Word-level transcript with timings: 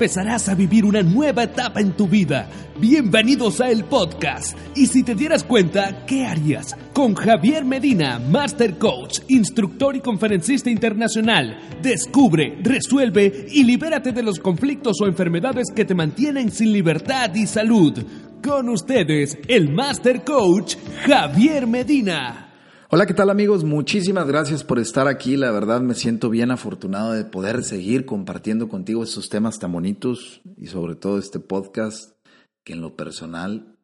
empezarás 0.00 0.48
a 0.48 0.54
vivir 0.54 0.86
una 0.86 1.02
nueva 1.02 1.42
etapa 1.42 1.78
en 1.78 1.92
tu 1.92 2.08
vida. 2.08 2.48
Bienvenidos 2.78 3.60
a 3.60 3.70
el 3.70 3.84
podcast. 3.84 4.56
Y 4.74 4.86
si 4.86 5.02
te 5.02 5.14
dieras 5.14 5.44
cuenta, 5.44 6.06
¿qué 6.06 6.24
harías? 6.24 6.74
Con 6.94 7.14
Javier 7.14 7.66
Medina, 7.66 8.18
Master 8.18 8.78
Coach, 8.78 9.18
instructor 9.28 9.94
y 9.96 10.00
conferencista 10.00 10.70
internacional. 10.70 11.60
Descubre, 11.82 12.56
resuelve 12.62 13.48
y 13.50 13.62
libérate 13.64 14.12
de 14.12 14.22
los 14.22 14.38
conflictos 14.38 14.96
o 15.02 15.06
enfermedades 15.06 15.66
que 15.70 15.84
te 15.84 15.94
mantienen 15.94 16.50
sin 16.50 16.72
libertad 16.72 17.34
y 17.34 17.46
salud. 17.46 18.02
Con 18.42 18.70
ustedes, 18.70 19.36
el 19.48 19.68
Master 19.68 20.24
Coach 20.24 20.76
Javier 21.04 21.66
Medina. 21.66 22.49
Hola, 22.92 23.06
¿qué 23.06 23.14
tal 23.14 23.30
amigos? 23.30 23.62
Muchísimas 23.62 24.26
gracias 24.26 24.64
por 24.64 24.80
estar 24.80 25.06
aquí. 25.06 25.36
La 25.36 25.52
verdad 25.52 25.80
me 25.80 25.94
siento 25.94 26.28
bien 26.28 26.50
afortunado 26.50 27.12
de 27.12 27.24
poder 27.24 27.62
seguir 27.62 28.04
compartiendo 28.04 28.68
contigo 28.68 29.04
estos 29.04 29.28
temas 29.28 29.60
tan 29.60 29.70
bonitos 29.70 30.40
y 30.56 30.66
sobre 30.66 30.96
todo 30.96 31.16
este 31.16 31.38
podcast 31.38 32.16
que 32.64 32.72
en 32.72 32.80
lo 32.80 32.96
personal, 32.96 33.76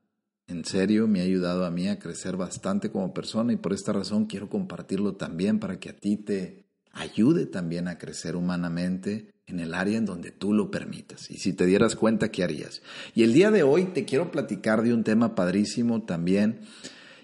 en 0.49 0.65
serio, 0.65 1.07
me 1.07 1.21
ha 1.21 1.23
ayudado 1.23 1.67
a 1.67 1.71
mí 1.71 1.87
a 1.87 2.01
crecer 2.01 2.37
bastante 2.37 2.91
como 2.91 3.15
persona 3.15 3.53
y 3.53 3.57
por 3.57 3.73
esta 3.73 3.93
razón 3.93 4.27
quiero 4.27 4.49
compartirlo 4.49 5.15
también 5.15 5.61
para 5.61 5.79
que 5.79 5.91
a 5.91 5.97
ti 5.97 6.17
te 6.17 6.65
ayude 6.91 7.47
también 7.47 7.87
a 7.87 7.99
crecer 7.99 8.35
humanamente 8.35 9.31
en 9.47 9.61
el 9.61 9.75
área 9.75 9.99
en 9.99 10.05
donde 10.05 10.33
tú 10.33 10.53
lo 10.53 10.73
permitas. 10.73 11.31
Y 11.31 11.37
si 11.37 11.53
te 11.53 11.65
dieras 11.65 11.95
cuenta, 11.95 12.33
¿qué 12.33 12.43
harías? 12.43 12.83
Y 13.15 13.23
el 13.23 13.35
día 13.35 13.53
de 13.53 13.63
hoy 13.63 13.85
te 13.85 14.05
quiero 14.05 14.33
platicar 14.33 14.83
de 14.83 14.93
un 14.93 15.05
tema 15.05 15.37
padrísimo 15.37 16.03
también 16.03 16.63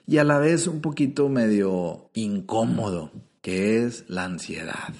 y 0.06 0.18
a 0.18 0.24
la 0.24 0.38
vez 0.38 0.66
un 0.66 0.80
poquito 0.80 1.28
medio 1.28 2.10
incómodo, 2.14 3.10
que 3.40 3.84
es 3.84 4.04
la 4.08 4.24
ansiedad. 4.24 4.94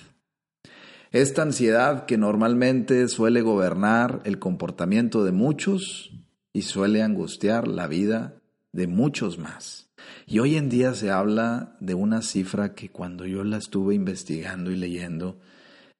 Esta 1.10 1.42
ansiedad 1.42 2.06
que 2.06 2.16
normalmente 2.16 3.06
suele 3.08 3.42
gobernar 3.42 4.22
el 4.24 4.38
comportamiento 4.38 5.24
de 5.24 5.32
muchos 5.32 6.10
y 6.52 6.62
suele 6.62 7.02
angustiar 7.02 7.68
la 7.68 7.86
vida 7.86 8.34
de 8.72 8.86
muchos 8.86 9.38
más. 9.38 9.90
Y 10.26 10.38
hoy 10.38 10.56
en 10.56 10.68
día 10.68 10.94
se 10.94 11.10
habla 11.10 11.76
de 11.80 11.94
una 11.94 12.22
cifra 12.22 12.74
que 12.74 12.90
cuando 12.90 13.26
yo 13.26 13.44
la 13.44 13.58
estuve 13.58 13.94
investigando 13.94 14.70
y 14.70 14.76
leyendo, 14.76 15.38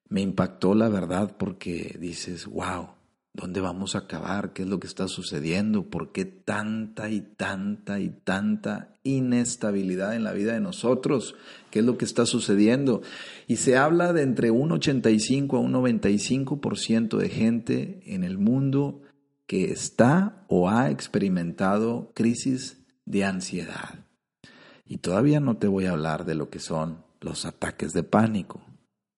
me 0.08 0.20
impactó 0.20 0.74
la 0.74 0.88
verdad 0.88 1.36
porque 1.38 1.96
dices, 2.00 2.46
wow, 2.46 2.88
¿Dónde 3.34 3.62
vamos 3.62 3.94
a 3.94 4.00
acabar? 4.00 4.52
¿Qué 4.52 4.62
es 4.62 4.68
lo 4.68 4.78
que 4.78 4.86
está 4.86 5.08
sucediendo? 5.08 5.88
¿Por 5.88 6.12
qué 6.12 6.26
tanta 6.26 7.08
y 7.08 7.22
tanta 7.22 7.98
y 7.98 8.10
tanta 8.10 8.94
inestabilidad 9.04 10.14
en 10.14 10.22
la 10.22 10.32
vida 10.32 10.52
de 10.52 10.60
nosotros? 10.60 11.34
¿Qué 11.70 11.78
es 11.78 11.84
lo 11.84 11.96
que 11.96 12.04
está 12.04 12.26
sucediendo? 12.26 13.00
Y 13.46 13.56
se 13.56 13.78
habla 13.78 14.12
de 14.12 14.22
entre 14.22 14.50
un 14.50 14.72
85 14.72 15.56
a 15.56 15.60
un 15.60 15.72
95% 15.72 17.16
de 17.16 17.28
gente 17.30 18.02
en 18.04 18.22
el 18.22 18.36
mundo 18.36 19.00
que 19.46 19.70
está 19.70 20.44
o 20.48 20.68
ha 20.68 20.90
experimentado 20.90 22.12
crisis 22.14 22.84
de 23.06 23.24
ansiedad. 23.24 24.06
Y 24.84 24.98
todavía 24.98 25.40
no 25.40 25.56
te 25.56 25.68
voy 25.68 25.86
a 25.86 25.92
hablar 25.92 26.26
de 26.26 26.34
lo 26.34 26.50
que 26.50 26.58
son 26.58 27.02
los 27.22 27.46
ataques 27.46 27.94
de 27.94 28.02
pánico, 28.02 28.60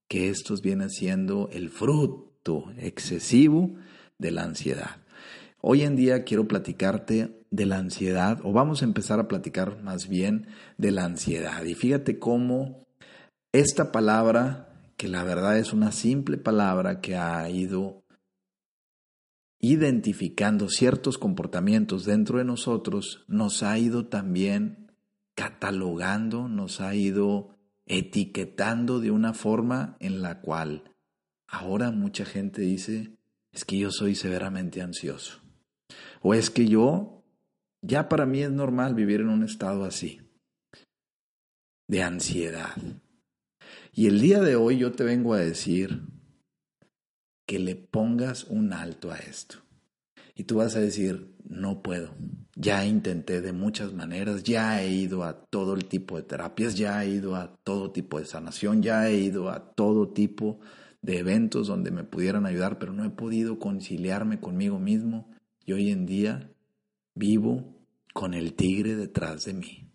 que 0.09 0.29
estos 0.29 0.63
vienen 0.63 0.91
siendo 0.91 1.49
el 1.53 1.69
fruto 1.69 2.73
excesivo 2.79 3.75
de 4.25 4.31
la 4.31 4.43
ansiedad. 4.43 4.97
Hoy 5.61 5.83
en 5.83 5.97
día 5.97 6.25
quiero 6.25 6.49
platicarte 6.49 7.47
de 7.51 7.67
la 7.67 7.77
ansiedad, 7.77 8.41
o 8.43 8.53
vamos 8.53 8.81
a 8.81 8.87
empezar 8.87 9.21
a 9.21 9.29
platicar 9.29 9.83
más 9.83 10.09
bien 10.09 10.47
de 10.79 10.91
la 10.93 11.05
ansiedad. 11.05 11.63
Y 11.65 11.75
fíjate 11.75 12.19
cómo 12.19 12.87
esta 13.53 13.93
palabra, 13.93 14.71
que 14.97 15.09
la 15.09 15.25
verdad 15.25 15.59
es 15.59 15.75
una 15.75 15.93
simple 15.93 16.39
palabra 16.39 17.03
que 17.03 17.17
ha 17.17 17.49
ido 17.51 18.03
identificando 19.61 20.71
ciertos 20.71 21.19
comportamientos 21.19 22.07
dentro 22.07 22.39
de 22.39 22.45
nosotros, 22.45 23.25
nos 23.29 23.63
ha 23.63 23.79
ido 23.79 24.07
también 24.07 24.91
catalogando, 25.35 26.49
nos 26.49 26.81
ha 26.81 26.95
ido 26.95 27.57
etiquetando 27.85 29.01
de 29.01 29.11
una 29.11 29.35
forma 29.35 29.99
en 30.01 30.23
la 30.23 30.41
cual 30.41 30.95
ahora 31.47 31.91
mucha 31.91 32.25
gente 32.25 32.63
dice, 32.63 33.19
es 33.55 33.65
que 33.65 33.79
yo 33.79 33.91
soy 33.91 34.17
severamente 34.17 34.83
ansioso. 34.83 35.41
O 36.21 36.35
es 36.35 36.51
que 36.51 36.67
yo, 36.67 37.23
ya 37.83 38.09
para 38.09 38.27
mí 38.27 38.43
es 38.43 38.51
normal 38.51 38.95
vivir 38.95 39.21
en 39.21 39.29
un 39.29 39.45
estado 39.45 39.85
así, 39.85 40.21
de 41.89 42.03
ansiedad. 42.03 42.77
Y 43.93 44.09
el 44.09 44.21
día 44.21 44.41
de 44.41 44.57
hoy 44.57 44.79
yo 44.79 44.93
te 44.93 45.05
vengo 45.05 45.35
a 45.35 45.39
decir 45.39 46.03
que 47.47 47.61
le 47.61 47.77
pongas 47.77 48.45
un 48.45 48.73
alto 48.73 49.13
a 49.13 49.19
esto. 49.19 49.59
Y 50.35 50.45
tú 50.45 50.57
vas 50.57 50.75
a 50.75 50.81
decir, 50.81 51.37
no 51.45 51.81
puedo. 51.81 52.13
Ya 52.57 52.85
intenté 52.85 53.41
de 53.41 53.53
muchas 53.53 53.93
maneras, 53.93 54.43
ya 54.43 54.83
he 54.83 54.91
ido 54.91 55.23
a 55.23 55.45
todo 55.45 55.75
el 55.75 55.85
tipo 55.85 56.17
de 56.17 56.23
terapias, 56.23 56.75
ya 56.75 57.05
he 57.05 57.11
ido 57.11 57.37
a 57.37 57.55
todo 57.63 57.93
tipo 57.93 58.19
de 58.19 58.27
sanación, 58.27 58.83
ya 58.83 59.09
he 59.09 59.17
ido 59.17 59.51
a 59.51 59.75
todo 59.75 60.09
tipo 60.09 60.59
de 60.61 60.84
de 61.05 61.19
eventos 61.19 61.67
donde 61.67 61.91
me 61.91 62.03
pudieran 62.03 62.47
ayudar, 62.47 62.79
pero 62.79 62.95
no 62.95 63.05
he 63.05 63.11
podido 63.11 63.59
conciliarme 63.59 64.41
conmigo 64.41 64.79
mismo 64.79 65.29
y 65.67 65.73
hoy 65.75 65.91
en 65.91 66.07
día 66.07 66.51
vivo 67.15 67.77
con 68.15 68.33
el 68.33 68.55
tigre 68.55 68.97
detrás 68.97 69.45
de 69.45 69.53
mí. 69.53 69.91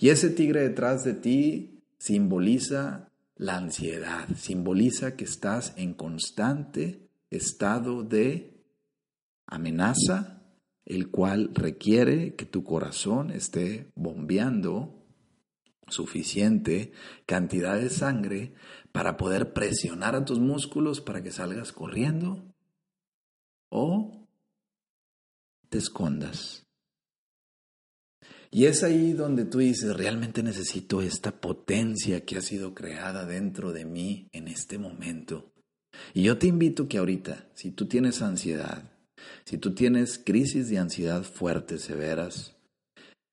Y 0.00 0.08
ese 0.08 0.30
tigre 0.30 0.62
detrás 0.62 1.04
de 1.04 1.14
ti 1.14 1.84
simboliza 1.98 3.12
la 3.36 3.56
ansiedad, 3.56 4.28
simboliza 4.36 5.14
que 5.14 5.24
estás 5.24 5.72
en 5.76 5.94
constante 5.94 7.08
estado 7.30 8.02
de 8.02 8.60
amenaza, 9.46 10.42
el 10.84 11.10
cual 11.10 11.50
requiere 11.54 12.34
que 12.34 12.44
tu 12.44 12.64
corazón 12.64 13.30
esté 13.30 13.92
bombeando 13.94 15.00
suficiente 15.88 16.92
cantidad 17.26 17.78
de 17.78 17.90
sangre 17.90 18.54
para 18.94 19.16
poder 19.16 19.52
presionar 19.52 20.14
a 20.14 20.24
tus 20.24 20.38
músculos 20.38 21.00
para 21.00 21.20
que 21.20 21.32
salgas 21.32 21.72
corriendo 21.72 22.44
o 23.68 24.28
te 25.68 25.78
escondas. 25.78 26.64
Y 28.52 28.66
es 28.66 28.84
ahí 28.84 29.12
donde 29.12 29.46
tú 29.46 29.58
dices, 29.58 29.96
realmente 29.96 30.44
necesito 30.44 31.02
esta 31.02 31.40
potencia 31.40 32.24
que 32.24 32.36
ha 32.36 32.40
sido 32.40 32.72
creada 32.72 33.26
dentro 33.26 33.72
de 33.72 33.84
mí 33.84 34.28
en 34.30 34.46
este 34.46 34.78
momento. 34.78 35.52
Y 36.12 36.22
yo 36.22 36.38
te 36.38 36.46
invito 36.46 36.86
que 36.86 36.98
ahorita, 36.98 37.48
si 37.54 37.72
tú 37.72 37.88
tienes 37.88 38.22
ansiedad, 38.22 38.92
si 39.44 39.58
tú 39.58 39.74
tienes 39.74 40.22
crisis 40.24 40.68
de 40.68 40.78
ansiedad 40.78 41.24
fuertes, 41.24 41.82
severas, 41.82 42.54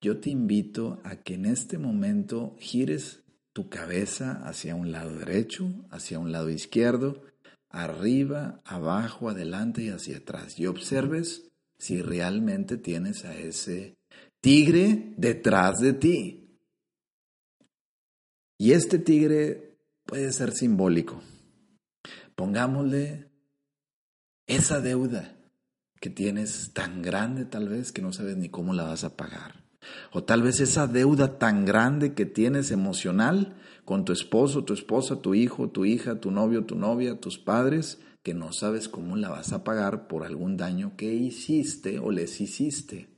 yo 0.02 0.20
te 0.20 0.32
invito 0.32 1.00
a 1.04 1.18
que 1.18 1.36
en 1.36 1.46
este 1.46 1.78
momento 1.78 2.56
gires 2.58 3.22
tu 3.54 3.70
cabeza 3.70 4.42
hacia 4.48 4.76
un 4.76 4.92
lado 4.92 5.16
derecho, 5.18 5.70
hacia 5.90 6.20
un 6.20 6.32
lado 6.32 6.50
izquierdo, 6.50 7.24
arriba, 7.70 8.62
abajo, 8.66 9.30
adelante 9.30 9.84
y 9.84 9.90
hacia 9.90 10.18
atrás. 10.18 10.60
Y 10.60 10.68
observes 10.68 11.52
si 11.78 12.02
realmente 12.02 12.78
tienes 12.78 13.26
a 13.26 13.36
ese 13.36 13.98
tigre 14.42 15.14
detrás 15.18 15.80
de 15.80 15.94
ti. 15.94 16.60
Y 18.58 18.74
este 18.74 19.00
tigre 19.00 19.78
puede 20.06 20.32
ser 20.32 20.52
simbólico. 20.52 21.22
Pongámosle 22.36 23.32
esa 24.48 24.82
deuda 24.82 25.36
que 26.00 26.10
tienes 26.10 26.74
tan 26.74 27.02
grande 27.02 27.46
tal 27.46 27.70
vez 27.70 27.92
que 27.92 28.02
no 28.02 28.12
sabes 28.12 28.38
ni 28.38 28.50
cómo 28.50 28.74
la 28.74 28.84
vas 28.84 29.04
a 29.04 29.16
pagar. 29.16 29.61
O 30.12 30.24
tal 30.24 30.42
vez 30.42 30.59
esa 30.59 30.88
deuda 30.88 31.40
tan 31.40 31.66
grande 31.66 32.14
que 32.14 32.26
tienes 32.26 32.72
emocional 32.72 33.56
con 33.85 34.06
tu 34.06 34.14
esposo, 34.14 34.64
tu 34.64 34.73
esposa, 34.73 35.22
tu 35.22 35.34
hijo, 35.34 35.70
tu 35.70 35.85
hija, 35.85 36.20
tu 36.20 36.32
novio, 36.32 36.66
tu 36.66 36.76
novia, 36.76 37.20
tus 37.20 37.38
padres, 37.38 38.00
que 38.23 38.34
no 38.34 38.53
sabes 38.53 38.88
cómo 38.88 39.16
la 39.16 39.29
vas 39.29 39.52
a 39.53 39.64
pagar 39.64 40.08
por 40.08 40.23
algún 40.23 40.58
daño 40.58 40.96
que 40.96 41.14
hiciste 41.14 42.00
o 42.00 42.11
les 42.11 42.40
hiciste. 42.40 43.09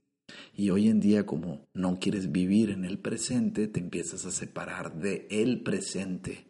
Y 0.56 0.70
hoy 0.70 0.88
en 0.88 1.00
día 1.00 1.26
como 1.26 1.66
no 1.74 2.00
quieres 2.00 2.32
vivir 2.32 2.70
en 2.70 2.86
el 2.86 3.00
presente, 3.00 3.68
te 3.68 3.80
empiezas 3.80 4.26
a 4.26 4.32
separar 4.32 5.00
de 5.00 5.28
el 5.30 5.62
presente, 5.62 6.48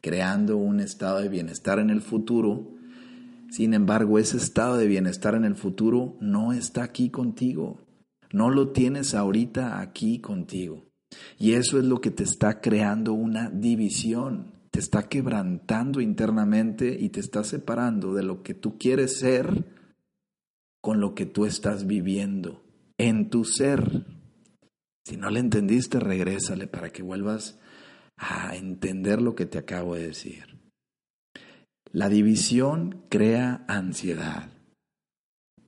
creando 0.00 0.56
un 0.56 0.80
estado 0.80 1.20
de 1.20 1.28
bienestar 1.28 1.78
en 1.78 1.90
el 1.90 2.00
futuro. 2.00 2.74
Sin 3.50 3.74
embargo, 3.74 4.18
ese 4.18 4.36
estado 4.36 4.76
de 4.76 4.86
bienestar 4.86 5.34
en 5.34 5.44
el 5.44 5.56
futuro 5.56 6.16
no 6.20 6.52
está 6.52 6.84
aquí 6.84 7.10
contigo. 7.10 7.80
No 8.32 8.50
lo 8.50 8.70
tienes 8.70 9.14
ahorita 9.14 9.80
aquí 9.80 10.20
contigo. 10.20 10.90
Y 11.38 11.54
eso 11.54 11.78
es 11.78 11.84
lo 11.84 12.00
que 12.00 12.10
te 12.10 12.22
está 12.22 12.60
creando 12.60 13.12
una 13.12 13.50
división, 13.50 14.52
te 14.70 14.78
está 14.78 15.08
quebrantando 15.08 16.00
internamente 16.00 16.96
y 16.98 17.08
te 17.08 17.20
está 17.20 17.42
separando 17.42 18.14
de 18.14 18.22
lo 18.22 18.42
que 18.42 18.54
tú 18.54 18.78
quieres 18.78 19.18
ser 19.18 19.66
con 20.80 21.00
lo 21.00 21.14
que 21.14 21.26
tú 21.26 21.44
estás 21.44 21.86
viviendo 21.86 22.62
en 22.96 23.28
tu 23.30 23.44
ser. 23.44 24.06
Si 25.04 25.16
no 25.16 25.30
le 25.30 25.40
entendiste, 25.40 25.98
regrésale 25.98 26.68
para 26.68 26.90
que 26.90 27.02
vuelvas 27.02 27.58
a 28.16 28.54
entender 28.54 29.20
lo 29.20 29.34
que 29.34 29.46
te 29.46 29.58
acabo 29.58 29.96
de 29.96 30.08
decir. 30.08 30.60
La 31.90 32.08
división 32.08 33.04
crea 33.08 33.64
ansiedad 33.66 34.59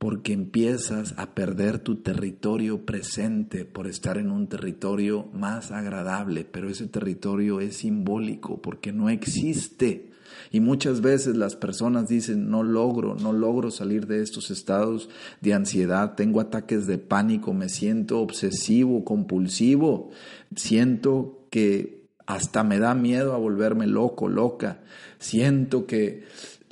porque 0.03 0.33
empiezas 0.33 1.13
a 1.15 1.33
perder 1.33 1.79
tu 1.79 1.95
territorio 1.95 2.85
presente 2.85 3.63
por 3.63 3.87
estar 3.87 4.17
en 4.17 4.31
un 4.31 4.47
territorio 4.47 5.29
más 5.31 5.71
agradable, 5.71 6.43
pero 6.43 6.69
ese 6.69 6.87
territorio 6.87 7.61
es 7.61 7.77
simbólico 7.77 8.61
porque 8.61 8.91
no 8.91 9.09
existe. 9.09 10.11
Y 10.51 10.59
muchas 10.59 10.99
veces 10.99 11.37
las 11.37 11.55
personas 11.55 12.09
dicen, 12.09 12.49
no 12.49 12.63
logro, 12.63 13.15
no 13.15 13.31
logro 13.31 13.71
salir 13.71 14.05
de 14.05 14.21
estos 14.21 14.51
estados 14.51 15.07
de 15.39 15.53
ansiedad, 15.53 16.15
tengo 16.15 16.41
ataques 16.41 16.85
de 16.85 16.97
pánico, 16.97 17.53
me 17.53 17.69
siento 17.69 18.19
obsesivo, 18.19 19.05
compulsivo, 19.05 20.11
siento 20.53 21.47
que 21.49 22.09
hasta 22.25 22.65
me 22.65 22.77
da 22.77 22.93
miedo 22.93 23.31
a 23.33 23.37
volverme 23.37 23.87
loco, 23.87 24.27
loca, 24.27 24.81
siento 25.17 25.85
que 25.87 26.23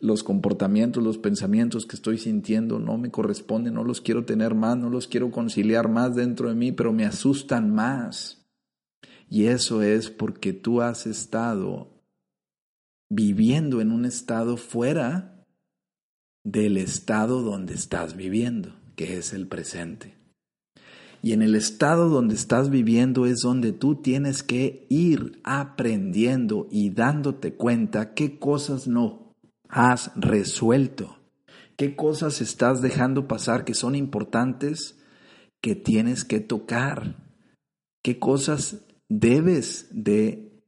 los 0.01 0.23
comportamientos, 0.23 1.03
los 1.03 1.19
pensamientos 1.19 1.85
que 1.85 1.95
estoy 1.95 2.17
sintiendo 2.17 2.79
no 2.79 2.97
me 2.97 3.11
corresponden, 3.11 3.75
no 3.75 3.83
los 3.83 4.01
quiero 4.01 4.25
tener 4.25 4.55
más, 4.55 4.75
no 4.75 4.89
los 4.89 5.07
quiero 5.07 5.29
conciliar 5.31 5.89
más 5.89 6.15
dentro 6.15 6.49
de 6.49 6.55
mí, 6.55 6.71
pero 6.71 6.91
me 6.91 7.05
asustan 7.05 7.73
más. 7.73 8.43
Y 9.29 9.45
eso 9.45 9.83
es 9.83 10.09
porque 10.09 10.53
tú 10.53 10.81
has 10.81 11.05
estado 11.05 12.03
viviendo 13.09 13.79
en 13.79 13.91
un 13.91 14.05
estado 14.05 14.57
fuera 14.57 15.45
del 16.43 16.77
estado 16.77 17.43
donde 17.43 17.75
estás 17.75 18.15
viviendo, 18.15 18.73
que 18.95 19.17
es 19.17 19.33
el 19.33 19.47
presente. 19.47 20.15
Y 21.21 21.33
en 21.33 21.43
el 21.43 21.53
estado 21.53 22.09
donde 22.09 22.33
estás 22.33 22.71
viviendo 22.71 23.27
es 23.27 23.41
donde 23.41 23.71
tú 23.73 24.01
tienes 24.01 24.41
que 24.41 24.87
ir 24.89 25.39
aprendiendo 25.43 26.67
y 26.71 26.89
dándote 26.89 27.53
cuenta 27.53 28.15
qué 28.15 28.39
cosas 28.39 28.87
no 28.87 29.20
has 29.71 30.11
resuelto? 30.15 31.17
¿Qué 31.77 31.95
cosas 31.95 32.41
estás 32.41 32.81
dejando 32.81 33.27
pasar 33.27 33.65
que 33.65 33.73
son 33.73 33.95
importantes 33.95 34.99
que 35.61 35.75
tienes 35.75 36.25
que 36.25 36.39
tocar? 36.39 37.15
¿Qué 38.03 38.19
cosas 38.19 38.85
debes 39.09 39.87
de 39.89 40.63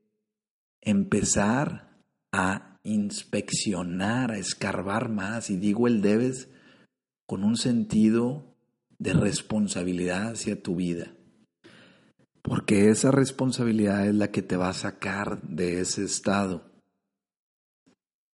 empezar 0.82 2.02
a 2.32 2.80
inspeccionar, 2.84 4.32
a 4.32 4.38
escarbar 4.38 5.10
más? 5.10 5.50
Y 5.50 5.58
digo 5.58 5.88
el 5.88 6.02
debes 6.02 6.50
con 7.28 7.44
un 7.44 7.58
sentido 7.58 8.56
de 8.98 9.14
responsabilidad 9.14 10.32
hacia 10.32 10.62
tu 10.64 10.76
vida. 10.76 11.14
Porque 12.42 12.90
esa 12.90 13.12
responsabilidad 13.12 14.08
es 14.08 14.16
la 14.16 14.32
que 14.32 14.42
te 14.42 14.58
va 14.58 14.70
a 14.70 14.74
sacar 14.74 15.42
de 15.44 15.80
ese 15.80 16.04
estado 16.04 16.73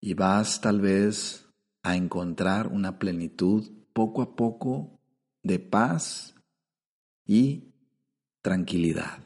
y 0.01 0.15
vas 0.15 0.61
tal 0.61 0.81
vez 0.81 1.47
a 1.83 1.97
encontrar 1.97 2.69
una 2.69 2.99
plenitud 2.99 3.71
poco 3.93 4.23
a 4.23 4.37
poco 4.37 5.01
de 5.43 5.59
paz 5.59 6.35
y 7.27 7.73
tranquilidad. 8.43 9.19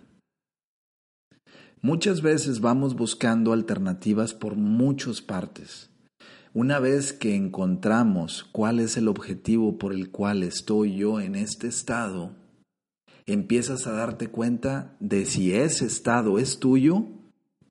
Muchas 1.80 2.22
veces 2.22 2.60
vamos 2.60 2.94
buscando 2.94 3.52
alternativas 3.52 4.34
por 4.34 4.54
muchas 4.54 5.20
partes. 5.20 5.90
Una 6.54 6.78
vez 6.78 7.12
que 7.12 7.34
encontramos 7.34 8.44
cuál 8.44 8.78
es 8.78 8.96
el 8.96 9.08
objetivo 9.08 9.78
por 9.78 9.92
el 9.92 10.10
cual 10.10 10.42
estoy 10.42 10.96
yo 10.96 11.18
en 11.18 11.34
este 11.34 11.66
estado, 11.66 12.36
empiezas 13.26 13.86
a 13.86 13.92
darte 13.92 14.28
cuenta 14.28 14.96
de 15.00 15.24
si 15.24 15.54
ese 15.54 15.86
estado 15.86 16.38
es 16.38 16.58
tuyo 16.58 17.06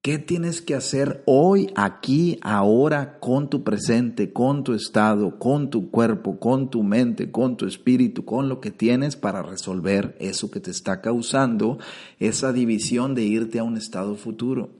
¿Qué 0.04 0.18
tienes 0.18 0.64
que 0.64 0.74
hacer 0.74 1.22
hoy, 1.28 1.72
aquí, 1.76 2.40
ahora, 2.42 3.20
con 3.20 3.52
tu 3.52 3.64
presente, 3.64 4.34
con 4.34 4.64
tu 4.64 4.74
estado, 4.74 5.38
con 5.38 5.70
tu 5.70 5.92
cuerpo, 5.92 6.40
con 6.40 6.72
tu 6.72 6.82
mente, 6.82 7.30
con 7.30 7.56
tu 7.56 7.68
espíritu, 7.68 8.26
con 8.26 8.50
lo 8.50 8.60
que 8.60 8.72
tienes 8.72 9.16
para 9.16 9.44
resolver 9.44 10.18
eso 10.20 10.50
que 10.50 10.60
te 10.60 10.72
está 10.72 11.02
causando 11.02 11.78
esa 12.18 12.52
división 12.52 13.14
de 13.14 13.26
irte 13.26 13.60
a 13.60 13.64
un 13.64 13.78
estado 13.78 14.16
futuro, 14.16 14.72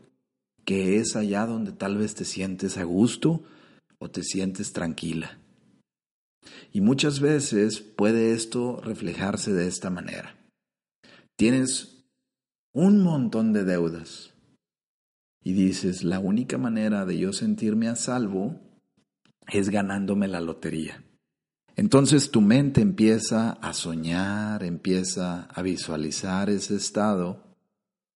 que 0.66 0.98
es 0.98 1.16
allá 1.16 1.46
donde 1.46 1.72
tal 1.72 1.98
vez 1.98 2.16
te 2.16 2.26
sientes 2.26 2.80
a 2.80 2.84
gusto 2.84 3.44
o 4.00 4.10
te 4.10 4.24
sientes 4.24 4.74
tranquila? 4.74 5.38
Y 6.74 6.82
muchas 6.82 7.20
veces 7.20 7.80
puede 7.80 8.32
esto 8.32 8.82
reflejarse 8.82 9.54
de 9.54 9.68
esta 9.68 9.92
manera. 9.92 10.36
Tienes 11.36 12.08
un 12.74 13.04
montón 13.04 13.54
de 13.54 13.66
deudas 13.66 14.31
y 15.44 15.54
dices, 15.54 16.04
la 16.04 16.20
única 16.20 16.58
manera 16.58 17.06
de 17.06 17.18
yo 17.18 17.34
sentirme 17.34 17.88
a 17.88 17.96
salvo 17.96 18.60
es 19.48 19.70
ganándome 19.70 20.28
la 20.28 20.40
lotería. 20.40 21.04
Entonces 21.76 22.32
tu 22.32 22.42
mente 22.42 22.82
empieza 22.82 23.52
a 23.52 23.74
soñar, 23.74 24.64
empieza 24.64 25.44
a 25.44 25.62
visualizar 25.62 26.50
ese 26.50 26.76
estado 26.76 27.58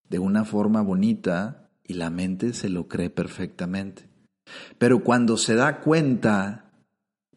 de 0.09 0.19
una 0.19 0.45
forma 0.45 0.81
bonita 0.81 1.71
y 1.83 1.93
la 1.93 2.09
mente 2.09 2.53
se 2.53 2.69
lo 2.69 2.87
cree 2.87 3.09
perfectamente. 3.09 4.09
Pero 4.77 5.03
cuando 5.03 5.37
se 5.37 5.55
da 5.55 5.81
cuenta, 5.81 6.71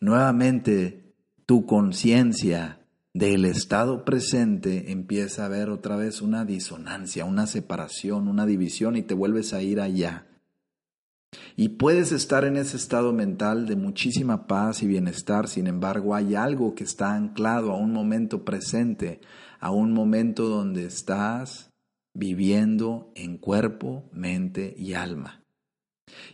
nuevamente 0.00 1.14
tu 1.46 1.64
conciencia 1.64 2.77
del 3.14 3.44
estado 3.44 4.04
presente 4.04 4.92
empieza 4.92 5.42
a 5.42 5.46
haber 5.46 5.70
otra 5.70 5.96
vez 5.96 6.20
una 6.22 6.44
disonancia, 6.44 7.24
una 7.24 7.46
separación, 7.46 8.28
una 8.28 8.46
división 8.46 8.96
y 8.96 9.02
te 9.02 9.14
vuelves 9.14 9.52
a 9.52 9.62
ir 9.62 9.80
allá. 9.80 10.26
Y 11.56 11.70
puedes 11.70 12.12
estar 12.12 12.44
en 12.44 12.56
ese 12.56 12.76
estado 12.76 13.12
mental 13.12 13.66
de 13.66 13.76
muchísima 13.76 14.46
paz 14.46 14.82
y 14.82 14.86
bienestar, 14.86 15.48
sin 15.48 15.66
embargo 15.66 16.14
hay 16.14 16.34
algo 16.34 16.74
que 16.74 16.84
está 16.84 17.14
anclado 17.14 17.72
a 17.72 17.76
un 17.76 17.92
momento 17.92 18.44
presente, 18.44 19.20
a 19.60 19.70
un 19.70 19.92
momento 19.92 20.48
donde 20.48 20.84
estás 20.84 21.70
viviendo 22.14 23.12
en 23.14 23.38
cuerpo, 23.38 24.08
mente 24.12 24.74
y 24.78 24.94
alma. 24.94 25.44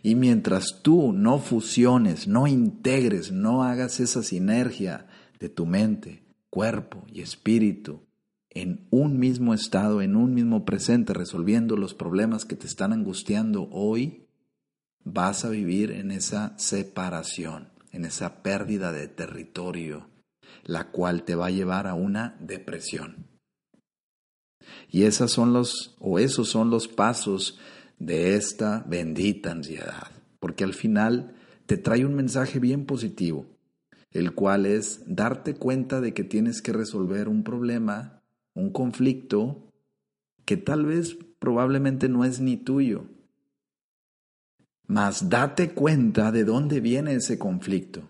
Y 0.01 0.15
mientras 0.15 0.81
tú 0.81 1.11
no 1.11 1.39
fusiones, 1.39 2.27
no 2.27 2.47
integres, 2.47 3.31
no 3.31 3.63
hagas 3.63 3.99
esa 3.99 4.23
sinergia 4.23 5.07
de 5.39 5.49
tu 5.49 5.65
mente, 5.65 6.24
cuerpo 6.55 7.03
y 7.11 7.19
espíritu 7.19 8.07
en 8.49 8.87
un 8.89 9.19
mismo 9.19 9.53
estado, 9.53 10.01
en 10.01 10.15
un 10.15 10.33
mismo 10.33 10.63
presente, 10.63 11.13
resolviendo 11.13 11.75
los 11.75 11.93
problemas 11.93 12.45
que 12.45 12.55
te 12.55 12.65
están 12.65 12.93
angustiando 12.93 13.67
hoy, 13.73 14.25
vas 15.03 15.43
a 15.43 15.49
vivir 15.49 15.91
en 15.91 16.11
esa 16.11 16.57
separación, 16.57 17.73
en 17.91 18.05
esa 18.05 18.41
pérdida 18.41 18.93
de 18.93 19.09
territorio, 19.09 20.07
la 20.63 20.91
cual 20.91 21.23
te 21.23 21.35
va 21.35 21.47
a 21.47 21.51
llevar 21.51 21.87
a 21.87 21.93
una 21.93 22.37
depresión. 22.39 23.27
Y 24.89 25.03
esas 25.03 25.31
son 25.31 25.51
los 25.51 25.97
o 25.99 26.19
esos 26.19 26.47
son 26.47 26.69
los 26.69 26.87
pasos 26.87 27.59
de 27.99 28.35
esta 28.37 28.85
bendita 28.87 29.51
ansiedad, 29.51 30.09
porque 30.39 30.63
al 30.63 30.73
final 30.73 31.35
te 31.65 31.75
trae 31.75 32.05
un 32.05 32.15
mensaje 32.15 32.59
bien 32.59 32.85
positivo 32.85 33.54
el 34.15 34.33
cual 34.33 34.65
es 34.65 35.03
darte 35.05 35.55
cuenta 35.55 35.99
de 35.99 36.13
que 36.13 36.23
tienes 36.23 36.61
que 36.61 36.71
resolver 36.71 37.27
un 37.27 37.43
problema, 37.43 38.21
un 38.53 38.71
conflicto, 38.71 39.73
que 40.45 40.55
tal 40.55 40.85
vez 40.85 41.17
probablemente 41.37 42.07
no 42.07 42.23
es 42.23 42.39
ni 42.39 42.55
tuyo. 42.55 43.05
Mas 44.87 45.29
date 45.29 45.71
cuenta 45.71 46.31
de 46.31 46.45
dónde 46.45 46.79
viene 46.79 47.15
ese 47.15 47.37
conflicto. 47.37 48.09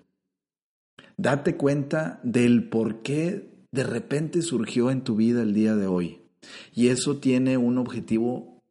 Date 1.18 1.58
cuenta 1.58 2.20
del 2.22 2.70
por 2.70 3.02
qué 3.02 3.66
de 3.72 3.84
repente 3.84 4.44
surgió 4.44 4.92
en 4.92 5.04
tu 5.04 5.16
vida 5.16 5.42
el 5.42 5.56
día 5.56 5.76
de 5.76 5.88
hoy. 5.88 6.22
Y 6.72 6.90
eso 6.90 7.18
tiene 7.18 7.58
un 7.58 7.80
objetivo, 7.80 8.62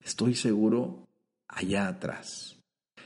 estoy 0.00 0.34
seguro, 0.34 1.06
allá 1.48 1.88
atrás 1.88 2.57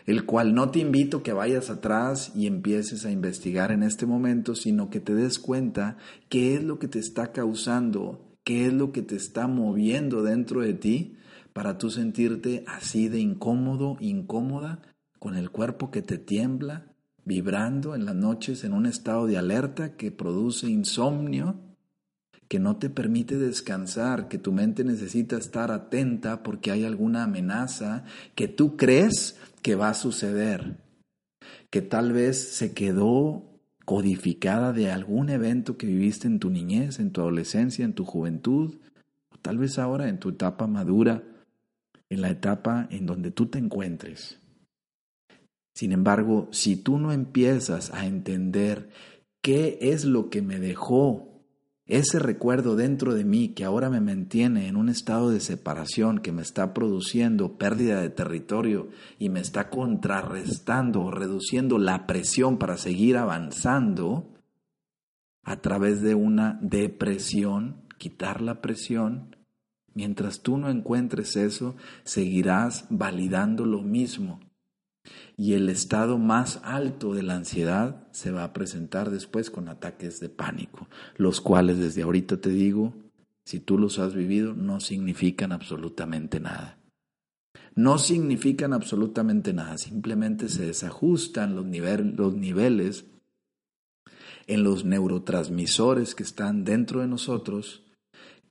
el 0.07 0.25
cual 0.25 0.55
no 0.55 0.71
te 0.71 0.81
invito 0.81 1.23
que 1.23 1.33
vayas 1.33 1.71
atrás 1.71 2.33
y 2.35 2.47
empieces 2.47 3.05
a 3.05 3.11
investigar 3.11 3.71
en 3.71 3.83
este 3.83 4.07
momento, 4.07 4.55
sino 4.55 4.91
que 4.91 5.01
te 5.01 5.15
des 5.15 5.39
cuenta 5.39 5.97
qué 6.29 6.55
es 6.55 6.63
lo 6.63 6.79
que 6.79 6.89
te 6.89 6.99
está 6.99 7.33
causando, 7.33 8.37
qué 8.45 8.67
es 8.67 8.73
lo 8.73 8.93
que 8.93 9.03
te 9.03 9.17
está 9.17 9.47
moviendo 9.47 10.23
dentro 10.23 10.61
de 10.61 10.75
ti 10.75 11.17
para 11.53 11.79
tú 11.79 11.91
sentirte 11.91 12.65
así 12.67 13.09
de 13.09 13.21
incómodo, 13.21 13.97
incómoda, 14.01 14.83
con 15.19 15.37
el 15.37 15.51
cuerpo 15.51 15.91
que 15.91 16.03
te 16.03 16.19
tiembla, 16.19 16.95
vibrando 17.25 17.95
en 17.95 18.05
las 18.05 18.17
noches 18.17 18.65
en 18.65 18.73
un 18.73 18.87
estado 18.87 19.27
de 19.27 19.39
alerta 19.39 19.97
que 19.97 20.11
produce 20.11 20.69
insomnio, 20.69 21.72
que 22.53 22.61
no 22.61 22.77
te 22.77 22.91
permite 22.91 23.39
descansar, 23.39 24.29
que 24.29 24.37
tu 24.37 24.53
mente 24.53 24.85
necesita 24.85 25.39
estar 25.39 25.71
atenta 25.71 26.43
porque 26.43 26.71
hay 26.71 26.85
alguna 26.85 27.23
amenaza 27.23 28.05
que 28.35 28.47
tú 28.47 28.77
crees 28.77 29.39
que 29.63 29.75
va 29.75 29.89
a 29.89 29.95
suceder, 29.95 30.77
que 31.71 31.81
tal 31.81 32.13
vez 32.13 32.53
se 32.53 32.75
quedó 32.75 33.59
codificada 33.87 34.75
de 34.75 34.91
algún 34.91 35.31
evento 35.31 35.79
que 35.79 35.87
viviste 35.87 36.27
en 36.27 36.41
tu 36.41 36.51
niñez, 36.51 36.99
en 36.99 37.11
tu 37.11 37.23
adolescencia, 37.23 37.87
en 37.87 37.95
tu 37.95 38.05
juventud, 38.05 38.81
o 39.31 39.39
tal 39.39 39.57
vez 39.57 39.79
ahora 39.79 40.11
en 40.11 40.19
tu 40.19 40.29
etapa 40.29 40.67
madura, 40.67 41.23
en 42.11 42.21
la 42.21 42.29
etapa 42.29 42.87
en 42.91 43.07
donde 43.07 43.31
tú 43.31 43.47
te 43.47 43.61
encuentres. 43.61 44.41
Sin 45.75 45.93
embargo, 45.93 46.49
si 46.53 46.77
tú 46.77 46.99
no 46.99 47.13
empiezas 47.13 47.95
a 47.95 48.05
entender 48.05 48.91
qué 49.41 49.79
es 49.81 50.05
lo 50.05 50.29
que 50.29 50.43
me 50.43 50.59
dejó 50.59 51.32
ese 51.93 52.19
recuerdo 52.19 52.75
dentro 52.75 53.13
de 53.13 53.23
mí 53.23 53.51
que 53.51 53.65
ahora 53.65 53.91
me 53.91 54.01
mantiene 54.01 54.67
en 54.67 54.77
un 54.77 54.89
estado 54.89 55.31
de 55.31 55.41
separación, 55.41 56.21
que 56.21 56.33
me 56.33 56.41
está 56.41 56.73
produciendo 56.73 57.59
pérdida 57.59 58.01
de 58.01 58.09
territorio 58.09 58.89
y 59.19 59.29
me 59.29 59.41
está 59.41 59.69
contrarrestando 59.69 61.03
o 61.03 61.11
reduciendo 61.11 61.77
la 61.79 62.07
presión 62.07 62.57
para 62.57 62.79
seguir 62.79 63.19
avanzando 63.19 64.33
a 65.43 65.61
través 65.61 66.01
de 66.01 66.15
una 66.15 66.59
depresión, 66.63 67.85
quitar 67.99 68.41
la 68.41 68.63
presión, 68.63 69.37
mientras 69.93 70.41
tú 70.41 70.57
no 70.57 70.71
encuentres 70.71 71.37
eso, 71.37 71.77
seguirás 72.05 72.87
validando 72.89 73.67
lo 73.67 73.83
mismo 73.83 74.41
y 75.37 75.55
el 75.55 75.69
estado 75.69 76.19
más 76.19 76.61
alto 76.63 77.15
de 77.15 77.23
la 77.23 77.35
ansiedad 77.35 78.07
se 78.13 78.31
va 78.31 78.45
a 78.45 78.53
presentar 78.53 79.11
después 79.11 79.51
con 79.51 79.69
ataques 79.69 80.21
de 80.21 80.29
pánico, 80.29 80.89
los 81.17 81.41
cuales 81.41 81.79
desde 81.79 82.03
ahorita 82.03 82.37
te 82.37 82.51
digo, 82.51 82.95
si 83.45 83.59
tú 83.59 83.79
los 83.79 83.99
has 83.99 84.15
vivido, 84.15 84.55
no 84.55 84.81
significan 84.81 85.53
absolutamente 85.53 86.39
nada. 86.39 86.79
No 87.75 87.99
significan 87.99 88.73
absolutamente 88.73 89.53
nada, 89.53 89.79
simplemente 89.79 90.49
se 90.49 90.67
desajustan 90.67 91.57
los, 91.57 91.67
los 91.67 92.35
niveles 92.35 93.07
en 94.47 94.63
los 94.63 94.85
neurotransmisores 94.85 96.15
que 96.15 96.23
están 96.23 96.65
dentro 96.65 97.01
de 97.01 97.07
nosotros 97.07 97.83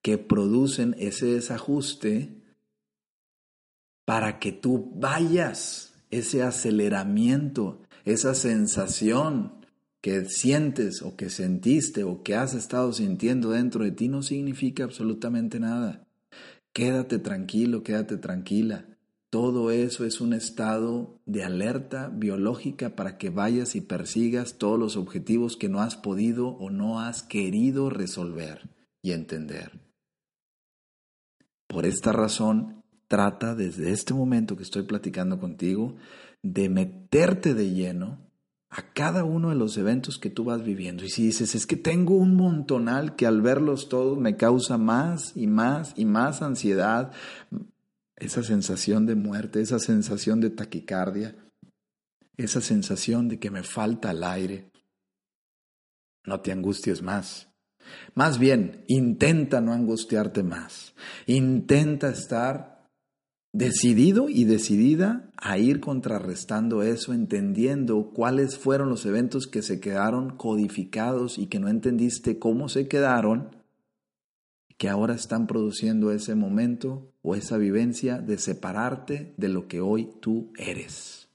que 0.01 0.17
producen 0.17 0.95
ese 0.97 1.27
desajuste 1.27 2.41
para 4.05 4.39
que 4.39 4.51
tú 4.51 4.91
vayas 4.95 5.90
ese 6.11 6.43
aceleramiento, 6.43 7.81
esa 8.05 8.35
sensación 8.35 9.53
que 10.01 10.25
sientes 10.25 11.01
o 11.01 11.15
que 11.15 11.29
sentiste 11.29 12.03
o 12.03 12.23
que 12.23 12.35
has 12.35 12.53
estado 12.53 12.91
sintiendo 12.91 13.51
dentro 13.51 13.83
de 13.83 13.91
ti 13.91 14.07
no 14.07 14.23
significa 14.23 14.83
absolutamente 14.83 15.59
nada. 15.59 16.07
Quédate 16.73 17.19
tranquilo, 17.19 17.83
quédate 17.83 18.17
tranquila. 18.17 18.85
Todo 19.29 19.71
eso 19.71 20.05
es 20.05 20.19
un 20.19 20.33
estado 20.33 21.17
de 21.25 21.45
alerta 21.45 22.09
biológica 22.09 22.95
para 22.95 23.17
que 23.17 23.29
vayas 23.29 23.75
y 23.75 23.81
persigas 23.81 24.57
todos 24.57 24.77
los 24.77 24.97
objetivos 24.97 25.55
que 25.55 25.69
no 25.69 25.81
has 25.81 25.95
podido 25.95 26.49
o 26.49 26.69
no 26.69 26.99
has 26.99 27.23
querido 27.23 27.89
resolver 27.89 28.69
y 29.01 29.13
entender. 29.13 29.79
Por 31.67 31.85
esta 31.85 32.11
razón, 32.11 32.80
trata 33.11 33.55
desde 33.55 33.91
este 33.91 34.13
momento 34.13 34.55
que 34.55 34.63
estoy 34.63 34.83
platicando 34.83 35.37
contigo 35.37 35.97
de 36.41 36.69
meterte 36.69 37.53
de 37.53 37.69
lleno 37.69 38.25
a 38.69 38.93
cada 38.93 39.25
uno 39.25 39.49
de 39.49 39.55
los 39.55 39.75
eventos 39.75 40.17
que 40.17 40.29
tú 40.29 40.45
vas 40.45 40.63
viviendo. 40.63 41.03
Y 41.03 41.09
si 41.09 41.25
dices, 41.25 41.53
es 41.53 41.67
que 41.67 41.75
tengo 41.75 42.15
un 42.15 42.37
montonal 42.37 43.17
que 43.17 43.27
al 43.27 43.41
verlos 43.41 43.89
todos 43.89 44.17
me 44.17 44.37
causa 44.37 44.77
más 44.77 45.33
y 45.35 45.47
más 45.47 45.91
y 45.97 46.05
más 46.05 46.41
ansiedad, 46.41 47.11
esa 48.15 48.43
sensación 48.43 49.05
de 49.05 49.15
muerte, 49.15 49.59
esa 49.59 49.79
sensación 49.79 50.39
de 50.39 50.51
taquicardia, 50.51 51.35
esa 52.37 52.61
sensación 52.61 53.27
de 53.27 53.39
que 53.39 53.51
me 53.51 53.63
falta 53.63 54.11
el 54.11 54.23
aire, 54.23 54.71
no 56.23 56.39
te 56.39 56.53
angusties 56.53 57.01
más. 57.01 57.49
Más 58.15 58.39
bien, 58.39 58.85
intenta 58.87 59.59
no 59.59 59.73
angustiarte 59.73 60.43
más. 60.43 60.93
Intenta 61.25 62.09
estar 62.09 62.70
decidido 63.53 64.29
y 64.29 64.45
decidida 64.45 65.29
a 65.37 65.57
ir 65.57 65.81
contrarrestando 65.81 66.83
eso, 66.83 67.13
entendiendo 67.13 68.11
cuáles 68.13 68.57
fueron 68.57 68.89
los 68.89 69.05
eventos 69.05 69.47
que 69.47 69.61
se 69.61 69.79
quedaron 69.79 70.37
codificados 70.37 71.37
y 71.37 71.47
que 71.47 71.59
no 71.59 71.67
entendiste 71.67 72.39
cómo 72.39 72.69
se 72.69 72.87
quedaron, 72.87 73.55
que 74.77 74.89
ahora 74.89 75.13
están 75.13 75.47
produciendo 75.47 76.11
ese 76.11 76.33
momento 76.35 77.13
o 77.21 77.35
esa 77.35 77.57
vivencia 77.57 78.19
de 78.19 78.37
separarte 78.37 79.33
de 79.37 79.49
lo 79.49 79.67
que 79.67 79.81
hoy 79.81 80.09
tú 80.21 80.51
eres. 80.57 81.29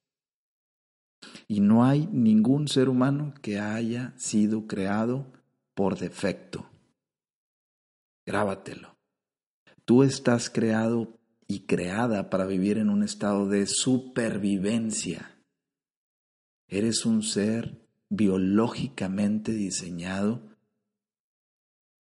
Y 1.47 1.61
no 1.61 1.85
hay 1.85 2.09
ningún 2.11 2.67
ser 2.67 2.89
humano 2.89 3.35
que 3.43 3.61
haya 3.61 4.15
sido 4.17 4.67
creado 4.67 5.27
por 5.75 5.99
defecto. 5.99 6.67
Grábatelo. 8.25 8.97
Tú 9.85 10.03
estás 10.03 10.51
creado 10.51 11.16
y 11.49 11.61
creada 11.67 12.31
para 12.31 12.47
vivir 12.47 12.79
en 12.79 12.91
un 12.91 13.03
estado 13.03 13.49
de 13.49 13.67
supervivencia. 13.67 15.37
Eres 16.69 17.07
un 17.07 17.23
ser 17.23 17.87
biológicamente 18.09 19.53
diseñado 19.53 20.57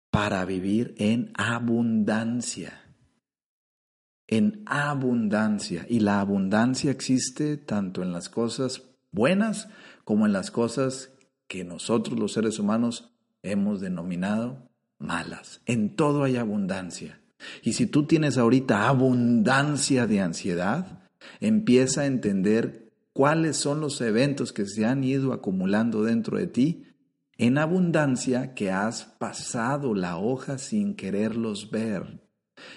para 0.09 0.45
vivir 0.45 0.95
en 0.97 1.31
abundancia. 1.35 2.81
En 4.27 4.63
abundancia. 4.65 5.85
Y 5.87 5.99
la 5.99 6.19
abundancia 6.19 6.89
existe 6.89 7.57
tanto 7.57 8.01
en 8.01 8.11
las 8.11 8.29
cosas 8.29 8.83
buenas 9.11 9.69
como 10.03 10.25
en 10.25 10.33
las 10.33 10.51
cosas 10.51 11.11
que 11.47 11.63
nosotros 11.63 12.17
los 12.17 12.33
seres 12.33 12.57
humanos 12.57 13.13
hemos 13.43 13.81
denominado 13.81 14.69
malas. 14.97 15.61
En 15.65 15.95
todo 15.95 16.23
hay 16.23 16.37
abundancia. 16.37 17.21
Y 17.63 17.73
si 17.73 17.87
tú 17.87 18.05
tienes 18.05 18.37
ahorita 18.37 18.87
abundancia 18.87 20.07
de 20.07 20.21
ansiedad, 20.21 21.03
empieza 21.39 22.01
a 22.01 22.05
entender 22.05 22.91
cuáles 23.13 23.57
son 23.57 23.79
los 23.79 24.01
eventos 24.01 24.51
que 24.51 24.65
se 24.65 24.85
han 24.85 25.03
ido 25.03 25.33
acumulando 25.33 26.03
dentro 26.03 26.37
de 26.37 26.47
ti 26.47 26.83
en 27.37 27.57
abundancia 27.57 28.53
que 28.53 28.71
has 28.71 29.03
pasado 29.03 29.93
la 29.93 30.17
hoja 30.17 30.57
sin 30.57 30.95
quererlos 30.95 31.69
ver. 31.69 32.21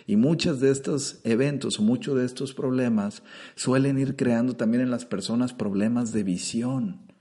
Y 0.07 0.17
muchos 0.17 0.61
de 0.61 0.71
estos 0.71 1.21
eventos, 1.25 1.79
muchos 1.81 2.17
de 2.17 2.25
estos 2.25 2.53
problemas 2.55 3.23
suelen 3.55 3.99
ir 3.99 4.17
creando 4.17 4.55
también 4.55 4.83
en 4.83 4.91
las 4.91 5.05
personas 5.05 5.53
problemas 5.53 6.13
de 6.13 6.25
visión, 6.25 7.13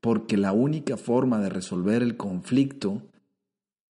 porque 0.00 0.36
la 0.36 0.52
única 0.52 0.96
forma 0.96 1.40
de 1.40 1.48
resolver 1.48 2.02
el 2.02 2.16
conflicto 2.16 3.02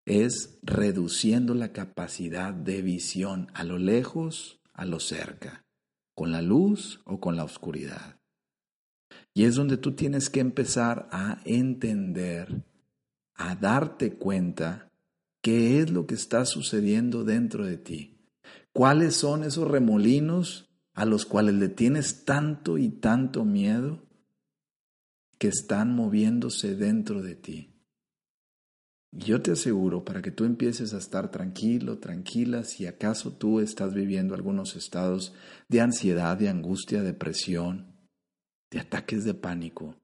es 0.06 0.58
reduciendo 0.62 1.52
la 1.52 1.72
capacidad 1.72 2.54
de 2.54 2.80
visión 2.80 3.48
a 3.54 3.64
lo 3.64 3.76
lejos, 3.76 4.60
a 4.72 4.84
lo 4.84 5.00
cerca, 5.00 5.66
con 6.14 6.30
la 6.30 6.42
luz 6.42 7.00
o 7.04 7.20
con 7.20 7.36
la 7.36 7.44
oscuridad. 7.44 8.20
Y 9.34 9.44
es 9.44 9.56
donde 9.56 9.76
tú 9.76 9.92
tienes 9.92 10.30
que 10.30 10.40
empezar 10.40 11.08
a 11.10 11.40
entender, 11.44 12.64
a 13.34 13.56
darte 13.56 14.14
cuenta 14.14 14.90
qué 15.42 15.80
es 15.80 15.90
lo 15.90 16.06
que 16.06 16.14
está 16.14 16.46
sucediendo 16.46 17.25
dentro 17.25 17.66
de 17.66 17.76
ti. 17.76 18.16
¿Cuáles 18.72 19.16
son 19.16 19.42
esos 19.42 19.68
remolinos 19.68 20.70
a 20.94 21.04
los 21.04 21.26
cuales 21.26 21.56
le 21.56 21.68
tienes 21.68 22.25
tanto 22.25 22.78
y 22.78 22.88
tanto 22.88 23.44
miedo 23.44 24.06
que 25.38 25.48
están 25.48 25.94
moviéndose 25.94 26.76
dentro 26.76 27.22
de 27.22 27.34
ti? 27.34 27.75
Yo 29.18 29.40
te 29.40 29.52
aseguro, 29.52 30.04
para 30.04 30.20
que 30.20 30.30
tú 30.30 30.44
empieces 30.44 30.92
a 30.92 30.99
estar 30.99 31.30
tranquilo, 31.30 31.99
tranquila, 31.99 32.64
si 32.64 32.85
acaso 32.85 33.32
tú 33.32 33.61
estás 33.61 33.94
viviendo 33.94 34.35
algunos 34.35 34.76
estados 34.76 35.32
de 35.68 35.80
ansiedad, 35.80 36.37
de 36.37 36.50
angustia, 36.50 37.02
depresión, 37.02 37.96
de 38.70 38.80
ataques 38.80 39.25
de 39.25 39.32
pánico, 39.32 39.96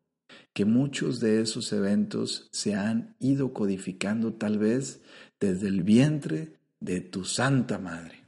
que 0.55 0.65
muchos 0.65 1.21
de 1.21 1.43
esos 1.43 1.75
eventos 1.75 2.49
se 2.53 2.75
han 2.75 3.15
ido 3.19 3.53
codificando 3.53 4.33
tal 4.33 4.59
vez 4.59 5.03
desde 5.39 5.69
el 5.69 5.83
vientre 5.83 6.59
de 6.81 7.03
tu 7.03 7.27
Santa 7.27 7.79
Madre, 7.79 8.25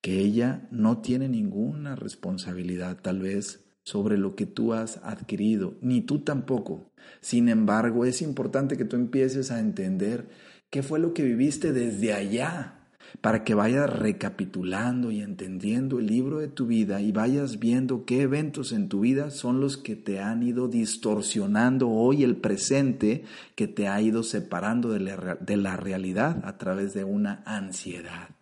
que 0.00 0.20
ella 0.20 0.68
no 0.70 0.98
tiene 0.98 1.28
ninguna 1.28 1.96
responsabilidad 1.96 3.00
tal 3.02 3.18
vez 3.18 3.63
sobre 3.84 4.18
lo 4.18 4.34
que 4.34 4.46
tú 4.46 4.72
has 4.72 4.98
adquirido, 5.04 5.74
ni 5.80 6.00
tú 6.00 6.20
tampoco. 6.20 6.90
Sin 7.20 7.48
embargo, 7.48 8.04
es 8.04 8.22
importante 8.22 8.76
que 8.76 8.84
tú 8.84 8.96
empieces 8.96 9.50
a 9.50 9.60
entender 9.60 10.28
qué 10.70 10.82
fue 10.82 10.98
lo 10.98 11.14
que 11.14 11.22
viviste 11.22 11.72
desde 11.72 12.12
allá, 12.12 12.80
para 13.20 13.44
que 13.44 13.54
vayas 13.54 13.88
recapitulando 13.88 15.10
y 15.10 15.20
entendiendo 15.20 15.98
el 16.00 16.06
libro 16.06 16.40
de 16.40 16.48
tu 16.48 16.66
vida 16.66 17.00
y 17.00 17.12
vayas 17.12 17.60
viendo 17.60 18.04
qué 18.04 18.22
eventos 18.22 18.72
en 18.72 18.88
tu 18.88 19.00
vida 19.00 19.30
son 19.30 19.60
los 19.60 19.76
que 19.76 19.94
te 19.94 20.20
han 20.20 20.42
ido 20.42 20.66
distorsionando 20.66 21.90
hoy 21.90 22.24
el 22.24 22.36
presente, 22.36 23.24
que 23.54 23.68
te 23.68 23.86
ha 23.86 24.00
ido 24.00 24.22
separando 24.24 24.90
de 24.90 25.00
la, 25.00 25.36
de 25.36 25.56
la 25.56 25.76
realidad 25.76 26.42
a 26.44 26.58
través 26.58 26.92
de 26.92 27.04
una 27.04 27.42
ansiedad 27.46 28.33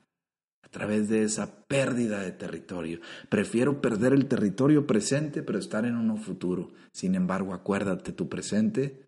través 0.72 1.08
de 1.08 1.22
esa 1.22 1.66
pérdida 1.66 2.20
de 2.20 2.32
territorio. 2.32 3.00
Prefiero 3.28 3.80
perder 3.80 4.14
el 4.14 4.26
territorio 4.26 4.86
presente, 4.86 5.42
pero 5.42 5.58
estar 5.58 5.84
en 5.84 5.96
uno 5.96 6.16
futuro. 6.16 6.72
Sin 6.90 7.14
embargo, 7.14 7.54
acuérdate, 7.54 8.12
tu 8.12 8.28
presente 8.28 9.06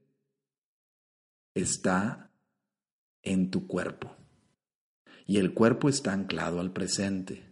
está 1.55 2.31
en 3.23 3.51
tu 3.51 3.67
cuerpo. 3.67 4.15
Y 5.27 5.39
el 5.39 5.55
cuerpo 5.55 5.89
está 5.89 6.13
anclado 6.13 6.61
al 6.61 6.73
presente. 6.73 7.43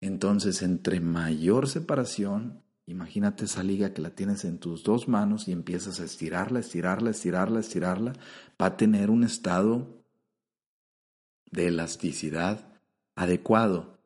Entonces, 0.00 0.62
entre 0.62 1.00
mayor 1.00 1.68
separación, 1.68 2.62
Imagínate 2.86 3.46
esa 3.46 3.62
liga 3.62 3.94
que 3.94 4.02
la 4.02 4.10
tienes 4.10 4.44
en 4.44 4.58
tus 4.58 4.84
dos 4.84 5.08
manos 5.08 5.48
y 5.48 5.52
empiezas 5.52 6.00
a 6.00 6.04
estirarla, 6.04 6.60
estirarla, 6.60 7.12
estirarla, 7.12 7.60
estirarla. 7.60 8.12
Va 8.60 8.66
a 8.66 8.76
tener 8.76 9.08
un 9.08 9.24
estado 9.24 10.04
de 11.50 11.68
elasticidad 11.68 12.73
adecuado. 13.16 13.98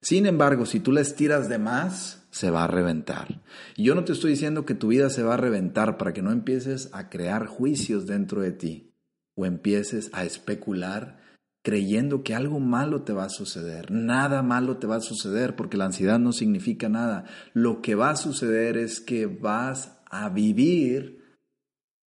Sin 0.00 0.26
embargo, 0.26 0.66
si 0.66 0.80
tú 0.80 0.92
la 0.92 1.00
estiras 1.00 1.48
de 1.48 1.58
más, 1.58 2.26
se 2.30 2.50
va 2.50 2.64
a 2.64 2.68
reventar. 2.68 3.42
Y 3.76 3.84
yo 3.84 3.94
no 3.94 4.04
te 4.04 4.12
estoy 4.12 4.32
diciendo 4.32 4.64
que 4.64 4.74
tu 4.74 4.88
vida 4.88 5.10
se 5.10 5.22
va 5.22 5.34
a 5.34 5.38
reventar 5.38 5.96
para 5.98 6.12
que 6.12 6.22
no 6.22 6.32
empieces 6.32 6.88
a 6.92 7.08
crear 7.08 7.46
juicios 7.46 8.06
dentro 8.06 8.40
de 8.40 8.52
ti 8.52 8.92
o 9.36 9.46
empieces 9.46 10.10
a 10.12 10.24
especular 10.24 11.20
creyendo 11.62 12.24
que 12.24 12.34
algo 12.34 12.58
malo 12.58 13.02
te 13.02 13.12
va 13.12 13.24
a 13.24 13.30
suceder. 13.30 13.90
Nada 13.90 14.42
malo 14.42 14.78
te 14.78 14.86
va 14.86 14.96
a 14.96 15.00
suceder 15.00 15.54
porque 15.54 15.76
la 15.76 15.84
ansiedad 15.84 16.18
no 16.18 16.32
significa 16.32 16.88
nada. 16.88 17.24
Lo 17.52 17.80
que 17.80 17.94
va 17.94 18.10
a 18.10 18.16
suceder 18.16 18.76
es 18.76 19.00
que 19.00 19.26
vas 19.26 19.98
a 20.10 20.28
vivir 20.28 21.22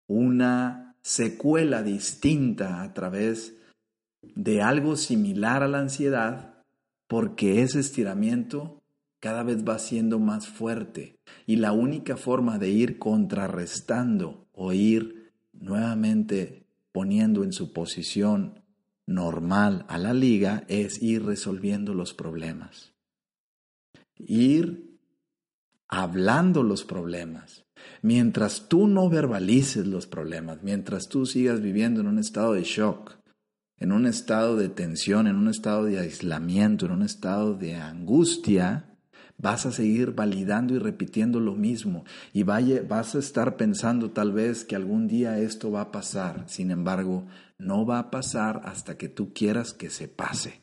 una 0.09 0.97
secuela 1.03 1.83
distinta 1.83 2.83
a 2.83 2.95
través 2.95 3.57
de 4.23 4.63
algo 4.63 4.97
similar 4.97 5.63
a 5.63 5.69
la 5.69 5.81
ansiedad 5.81 6.55
porque 7.07 7.63
ese 7.63 7.81
estiramiento 7.81 8.83
cada 9.21 9.43
vez 9.43 9.65
va 9.69 9.79
siendo 9.79 10.19
más 10.19 10.49
fuerte 10.49 11.19
y 11.47 11.57
la 11.57 11.73
única 11.73 12.17
forma 12.17 12.59
de 12.59 12.71
ir 12.71 12.99
contrarrestando 12.99 14.49
o 14.53 14.73
ir 14.73 15.33
nuevamente 15.53 16.67
poniendo 16.93 17.45
en 17.45 17.53
su 17.53 17.73
posición 17.73 18.63
normal 19.07 19.85
a 19.89 19.99
la 19.99 20.15
liga 20.15 20.65
es 20.69 21.03
ir 21.03 21.25
resolviendo 21.25 21.95
los 21.95 22.15
problemas. 22.15 22.95
Ir 24.17 24.99
hablando 25.89 26.63
los 26.63 26.85
problemas. 26.85 27.65
Mientras 28.01 28.69
tú 28.69 28.87
no 28.87 29.09
verbalices 29.09 29.87
los 29.87 30.07
problemas, 30.07 30.63
mientras 30.63 31.09
tú 31.09 31.27
sigas 31.27 31.61
viviendo 31.61 32.01
en 32.01 32.07
un 32.07 32.19
estado 32.19 32.55
de 32.55 32.63
shock, 32.63 33.22
en 33.83 33.91
un 33.91 34.07
estado 34.07 34.57
de 34.57 34.69
tensión, 34.69 35.27
en 35.27 35.35
un 35.35 35.49
estado 35.49 35.85
de 35.85 35.99
aislamiento, 35.99 36.87
en 36.87 36.93
un 36.93 37.03
estado 37.03 37.55
de 37.55 37.75
angustia, 37.75 38.85
vas 39.39 39.67
a 39.67 39.73
seguir 39.73 40.13
validando 40.13 40.73
y 40.73 40.79
repitiendo 40.79 41.41
lo 41.41 41.57
mismo 41.57 42.05
y 42.33 42.45
vas 42.45 43.17
a 43.17 43.19
estar 43.19 43.57
pensando 43.57 44.13
tal 44.13 44.31
vez 44.31 44.65
que 44.65 44.77
algún 44.77 45.09
día 45.09 45.39
esto 45.39 45.73
va 45.73 45.81
a 45.81 45.91
pasar. 45.91 46.45
Sin 46.47 46.71
embargo, 46.71 47.27
no 47.59 47.85
va 47.85 47.99
a 47.99 48.11
pasar 48.13 48.61
hasta 48.65 48.97
que 48.97 49.09
tú 49.09 49.33
quieras 49.35 49.73
que 49.73 49.91
se 49.91 50.07
pase. 50.07 50.61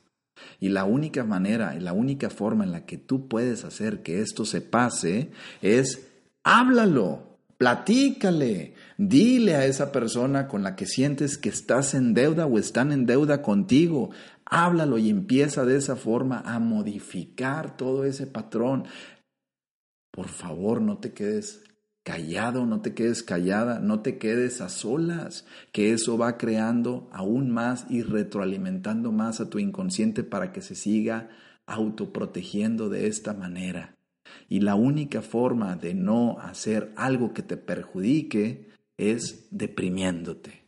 Y 0.61 0.69
la 0.69 0.85
única 0.85 1.25
manera 1.25 1.75
y 1.75 1.81
la 1.81 1.91
única 1.91 2.29
forma 2.29 2.63
en 2.63 2.71
la 2.71 2.85
que 2.85 2.97
tú 2.97 3.27
puedes 3.27 3.65
hacer 3.65 4.01
que 4.01 4.21
esto 4.21 4.45
se 4.45 4.61
pase 4.61 5.31
es 5.61 6.07
háblalo, 6.45 7.28
platícale, 7.59 8.73
dile 8.97 9.55
a 9.55 9.65
esa 9.65 9.91
persona 9.91 10.47
con 10.47 10.63
la 10.63 10.77
que 10.77 10.85
sientes 10.85 11.37
que 11.37 11.49
estás 11.49 11.93
en 11.93 12.13
deuda 12.13 12.45
o 12.45 12.57
están 12.57 12.93
en 12.93 13.05
deuda 13.05 13.41
contigo, 13.41 14.11
háblalo 14.45 14.97
y 14.97 15.09
empieza 15.09 15.65
de 15.65 15.75
esa 15.75 15.97
forma 15.97 16.39
a 16.45 16.59
modificar 16.59 17.75
todo 17.75 18.05
ese 18.05 18.27
patrón. 18.27 18.85
Por 20.09 20.29
favor, 20.29 20.81
no 20.81 20.99
te 20.99 21.11
quedes 21.11 21.65
callado, 22.03 22.65
no 22.65 22.79
te 22.79 22.93
quedes 22.93 23.23
callada, 23.23 23.79
no 23.79 24.01
te 24.01 24.17
quedes 24.17 24.61
a 24.61 24.69
solas, 24.69 25.45
que 25.73 25.91
eso 25.91 26.17
va 26.17 26.37
creando 26.37 27.09
aún 27.11 27.51
más 27.51 27.85
y 27.89 28.03
retroalimentando 28.03 29.11
más 29.11 29.41
a 29.41 29.49
tu 29.49 29.59
inconsciente 29.59 30.23
para 30.23 30.53
que 30.53 30.61
se 30.61 30.75
siga 30.75 31.29
autoprotegiendo 31.65 32.87
de 32.87 33.07
esta 33.07 33.33
manera. 33.33 33.98
Y 34.48 34.62
la 34.62 34.75
única 34.75 35.21
forma 35.21 35.75
de 35.75 35.93
no 35.93 36.39
hacer 36.39 36.91
algo 36.95 37.34
que 37.34 37.43
te 37.43 37.58
perjudique 37.58 38.69
es 38.97 39.47
deprimiéndote, 39.51 40.63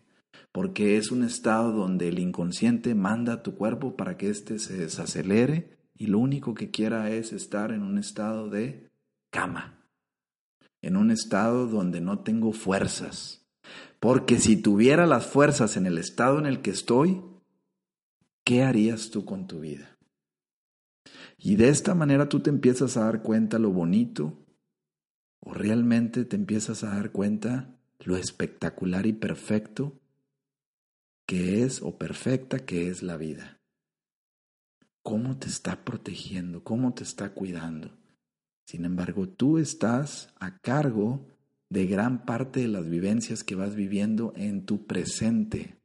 porque 0.51 0.97
es 0.97 1.11
un 1.11 1.23
estado 1.23 1.71
donde 1.71 2.07
el 2.07 2.19
inconsciente 2.19 2.95
manda 2.95 3.33
a 3.33 3.43
tu 3.43 3.55
cuerpo 3.55 3.95
para 3.95 4.17
que 4.17 4.29
éste 4.29 4.59
se 4.59 4.77
desacelere 4.77 5.77
y 5.97 6.07
lo 6.07 6.19
único 6.19 6.53
que 6.53 6.71
quiera 6.71 7.11
es 7.11 7.33
estar 7.33 7.71
en 7.71 7.83
un 7.83 7.97
estado 7.97 8.49
de 8.49 8.89
cama 9.31 9.81
en 10.81 10.97
un 10.97 11.11
estado 11.11 11.67
donde 11.67 12.01
no 12.01 12.19
tengo 12.19 12.53
fuerzas. 12.53 13.45
Porque 13.99 14.39
si 14.39 14.57
tuviera 14.57 15.05
las 15.05 15.27
fuerzas 15.27 15.77
en 15.77 15.85
el 15.85 15.97
estado 15.97 16.39
en 16.39 16.47
el 16.47 16.61
que 16.61 16.71
estoy, 16.71 17.21
¿qué 18.43 18.63
harías 18.63 19.11
tú 19.11 19.25
con 19.25 19.47
tu 19.47 19.59
vida? 19.59 19.90
Y 21.43 21.55
de 21.55 21.69
esta 21.69 21.95
manera 21.95 22.29
tú 22.29 22.39
te 22.39 22.51
empiezas 22.51 22.97
a 22.97 23.05
dar 23.05 23.23
cuenta 23.23 23.57
lo 23.57 23.71
bonito 23.71 24.45
o 25.39 25.53
realmente 25.53 26.23
te 26.23 26.35
empiezas 26.35 26.83
a 26.83 26.93
dar 26.95 27.11
cuenta 27.11 27.75
lo 27.99 28.15
espectacular 28.15 29.07
y 29.07 29.13
perfecto 29.13 29.99
que 31.25 31.63
es 31.63 31.81
o 31.81 31.97
perfecta 31.97 32.59
que 32.59 32.89
es 32.89 33.01
la 33.01 33.17
vida. 33.17 33.59
¿Cómo 35.01 35.37
te 35.37 35.47
está 35.47 35.83
protegiendo? 35.83 36.63
¿Cómo 36.63 36.93
te 36.93 37.03
está 37.03 37.33
cuidando? 37.33 37.97
Sin 38.67 38.85
embargo, 38.85 39.27
tú 39.27 39.57
estás 39.57 40.31
a 40.39 40.59
cargo 40.59 41.27
de 41.69 41.87
gran 41.87 42.23
parte 42.23 42.59
de 42.59 42.67
las 42.67 42.87
vivencias 42.87 43.43
que 43.43 43.55
vas 43.55 43.73
viviendo 43.73 44.33
en 44.35 44.65
tu 44.65 44.85
presente. 44.85 45.80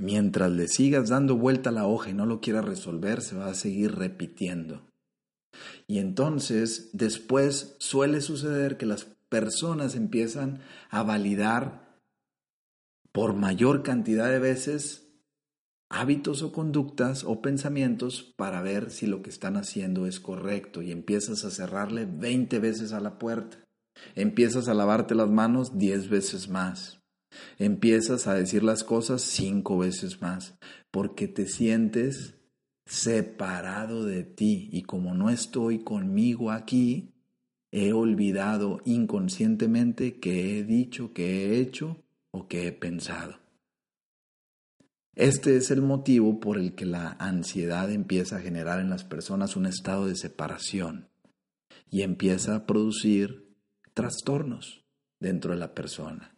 Mientras 0.00 0.50
le 0.50 0.66
sigas 0.66 1.10
dando 1.10 1.36
vuelta 1.36 1.68
a 1.68 1.74
la 1.74 1.86
hoja 1.86 2.08
y 2.08 2.14
no 2.14 2.24
lo 2.24 2.40
quieras 2.40 2.64
resolver, 2.64 3.20
se 3.20 3.36
va 3.36 3.48
a 3.48 3.54
seguir 3.54 3.96
repitiendo. 3.96 4.88
Y 5.86 5.98
entonces, 5.98 6.88
después 6.94 7.76
suele 7.80 8.22
suceder 8.22 8.78
que 8.78 8.86
las 8.86 9.04
personas 9.28 9.94
empiezan 9.96 10.60
a 10.88 11.02
validar 11.02 12.00
por 13.12 13.34
mayor 13.34 13.82
cantidad 13.82 14.30
de 14.30 14.38
veces 14.38 15.06
hábitos 15.90 16.40
o 16.40 16.50
conductas 16.50 17.22
o 17.24 17.42
pensamientos 17.42 18.22
para 18.22 18.62
ver 18.62 18.90
si 18.90 19.06
lo 19.06 19.20
que 19.20 19.28
están 19.28 19.58
haciendo 19.58 20.06
es 20.06 20.18
correcto 20.18 20.80
y 20.80 20.92
empiezas 20.92 21.44
a 21.44 21.50
cerrarle 21.50 22.06
20 22.06 22.58
veces 22.58 22.94
a 22.94 23.00
la 23.00 23.18
puerta. 23.18 23.58
Empiezas 24.14 24.68
a 24.68 24.74
lavarte 24.74 25.14
las 25.14 25.28
manos 25.28 25.76
10 25.76 26.08
veces 26.08 26.48
más. 26.48 26.99
Empiezas 27.58 28.26
a 28.26 28.34
decir 28.34 28.62
las 28.62 28.84
cosas 28.84 29.22
5 29.22 29.78
veces 29.78 30.20
más 30.20 30.58
porque 30.90 31.28
te 31.28 31.46
sientes 31.46 32.34
separado 32.86 34.04
de 34.04 34.24
ti 34.24 34.68
y 34.72 34.82
como 34.82 35.14
no 35.14 35.30
estoy 35.30 35.84
conmigo 35.84 36.50
aquí, 36.50 37.12
he 37.70 37.92
olvidado 37.92 38.80
inconscientemente 38.84 40.18
que 40.18 40.58
he 40.58 40.64
dicho, 40.64 41.12
que 41.12 41.46
he 41.46 41.60
hecho 41.60 42.02
o 42.32 42.48
que 42.48 42.66
he 42.66 42.72
pensado. 42.72 43.38
Este 45.14 45.56
es 45.56 45.70
el 45.70 45.82
motivo 45.82 46.40
por 46.40 46.58
el 46.58 46.74
que 46.74 46.86
la 46.86 47.16
ansiedad 47.18 47.90
empieza 47.90 48.36
a 48.36 48.40
generar 48.40 48.80
en 48.80 48.90
las 48.90 49.04
personas 49.04 49.54
un 49.54 49.66
estado 49.66 50.06
de 50.06 50.16
separación 50.16 51.08
y 51.90 52.02
empieza 52.02 52.54
a 52.56 52.66
producir 52.66 53.54
trastornos 53.92 54.84
dentro 55.18 55.52
de 55.52 55.58
la 55.58 55.74
persona, 55.74 56.34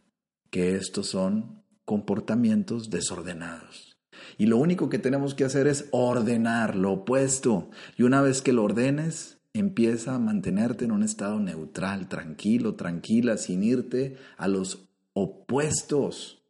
que 0.53 0.77
estos 0.77 1.09
son 1.09 1.65
comportamientos 1.87 2.91
desordenados. 2.91 3.97
Y 4.37 4.47
lo 4.47 4.59
único 4.59 4.91
que 4.91 4.99
tenemos 4.99 5.35
que 5.35 5.45
hacer 5.45 5.67
es 5.67 5.89
ordenar 5.93 6.77
lo 6.77 6.93
opuesto. 6.93 7.71
Y 7.97 8.03
una 8.03 8.21
vez 8.21 8.43
que 8.43 8.53
lo 8.53 8.63
ordenes, 8.63 9.39
empieza 9.55 10.15
a 10.15 10.19
mantenerte 10.19 10.85
en 10.85 10.93
un 10.93 11.03
estado 11.03 11.41
neutral, 11.41 12.07
tranquilo, 12.07 12.75
tranquila, 12.75 13.39
sin 13.39 13.63
irte 13.63 14.17
a 14.37 14.47
los 14.47 14.91
opuestos 15.15 16.45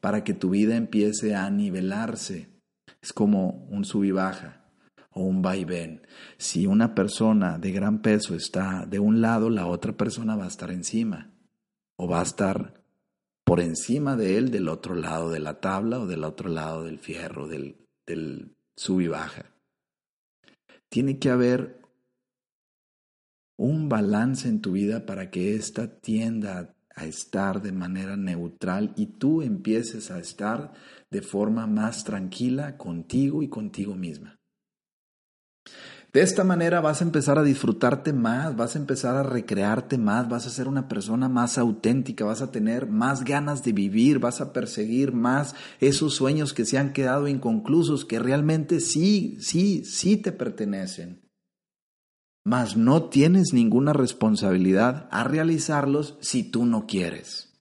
para 0.00 0.24
que 0.24 0.32
tu 0.32 0.50
vida 0.50 0.74
empiece 0.76 1.34
a 1.34 1.48
nivelarse. 1.50 2.48
Es 3.02 3.12
como 3.12 3.66
un 3.68 3.84
sub 3.84 4.04
y 4.04 4.10
baja 4.10 4.64
o 5.10 5.22
un 5.22 5.42
vaivén. 5.42 6.00
Si 6.38 6.66
una 6.66 6.94
persona 6.94 7.58
de 7.58 7.72
gran 7.72 8.00
peso 8.00 8.34
está 8.34 8.86
de 8.86 9.00
un 9.00 9.20
lado, 9.20 9.50
la 9.50 9.66
otra 9.66 9.92
persona 9.92 10.34
va 10.34 10.46
a 10.46 10.48
estar 10.48 10.70
encima 10.70 11.30
o 11.96 12.08
va 12.08 12.20
a 12.20 12.24
estar 12.24 12.83
por 13.44 13.60
encima 13.60 14.16
de 14.16 14.38
él 14.38 14.50
del 14.50 14.68
otro 14.68 14.94
lado 14.94 15.30
de 15.30 15.40
la 15.40 15.60
tabla 15.60 16.00
o 16.00 16.06
del 16.06 16.24
otro 16.24 16.48
lado 16.48 16.84
del 16.84 16.98
fierro, 16.98 17.46
del, 17.46 17.76
del 18.06 18.56
sub 18.76 19.00
y 19.00 19.08
baja. 19.08 19.54
Tiene 20.88 21.18
que 21.18 21.30
haber 21.30 21.82
un 23.56 23.88
balance 23.88 24.48
en 24.48 24.60
tu 24.60 24.72
vida 24.72 25.06
para 25.06 25.30
que 25.30 25.54
ésta 25.54 26.00
tienda 26.00 26.74
a 26.96 27.06
estar 27.06 27.60
de 27.60 27.72
manera 27.72 28.16
neutral 28.16 28.92
y 28.96 29.06
tú 29.06 29.42
empieces 29.42 30.10
a 30.10 30.18
estar 30.18 30.72
de 31.10 31.22
forma 31.22 31.66
más 31.66 32.04
tranquila 32.04 32.76
contigo 32.76 33.42
y 33.42 33.48
contigo 33.48 33.94
misma. 33.94 34.38
De 36.14 36.22
esta 36.22 36.44
manera 36.44 36.80
vas 36.80 37.00
a 37.00 37.04
empezar 37.04 37.40
a 37.40 37.42
disfrutarte 37.42 38.12
más, 38.12 38.54
vas 38.54 38.76
a 38.76 38.78
empezar 38.78 39.16
a 39.16 39.24
recrearte 39.24 39.98
más, 39.98 40.28
vas 40.28 40.46
a 40.46 40.50
ser 40.50 40.68
una 40.68 40.86
persona 40.86 41.28
más 41.28 41.58
auténtica, 41.58 42.24
vas 42.24 42.40
a 42.40 42.52
tener 42.52 42.86
más 42.86 43.24
ganas 43.24 43.64
de 43.64 43.72
vivir, 43.72 44.20
vas 44.20 44.40
a 44.40 44.52
perseguir 44.52 45.12
más 45.12 45.56
esos 45.80 46.14
sueños 46.14 46.54
que 46.54 46.66
se 46.66 46.78
han 46.78 46.92
quedado 46.92 47.26
inconclusos, 47.26 48.04
que 48.04 48.20
realmente 48.20 48.78
sí, 48.78 49.38
sí, 49.40 49.84
sí 49.84 50.16
te 50.16 50.30
pertenecen. 50.30 51.20
mas 52.44 52.76
no 52.76 53.08
tienes 53.08 53.52
ninguna 53.52 53.92
responsabilidad 53.92 55.08
a 55.10 55.24
realizarlos 55.24 56.16
si 56.20 56.44
tú 56.44 56.64
no 56.64 56.86
quieres. 56.86 57.58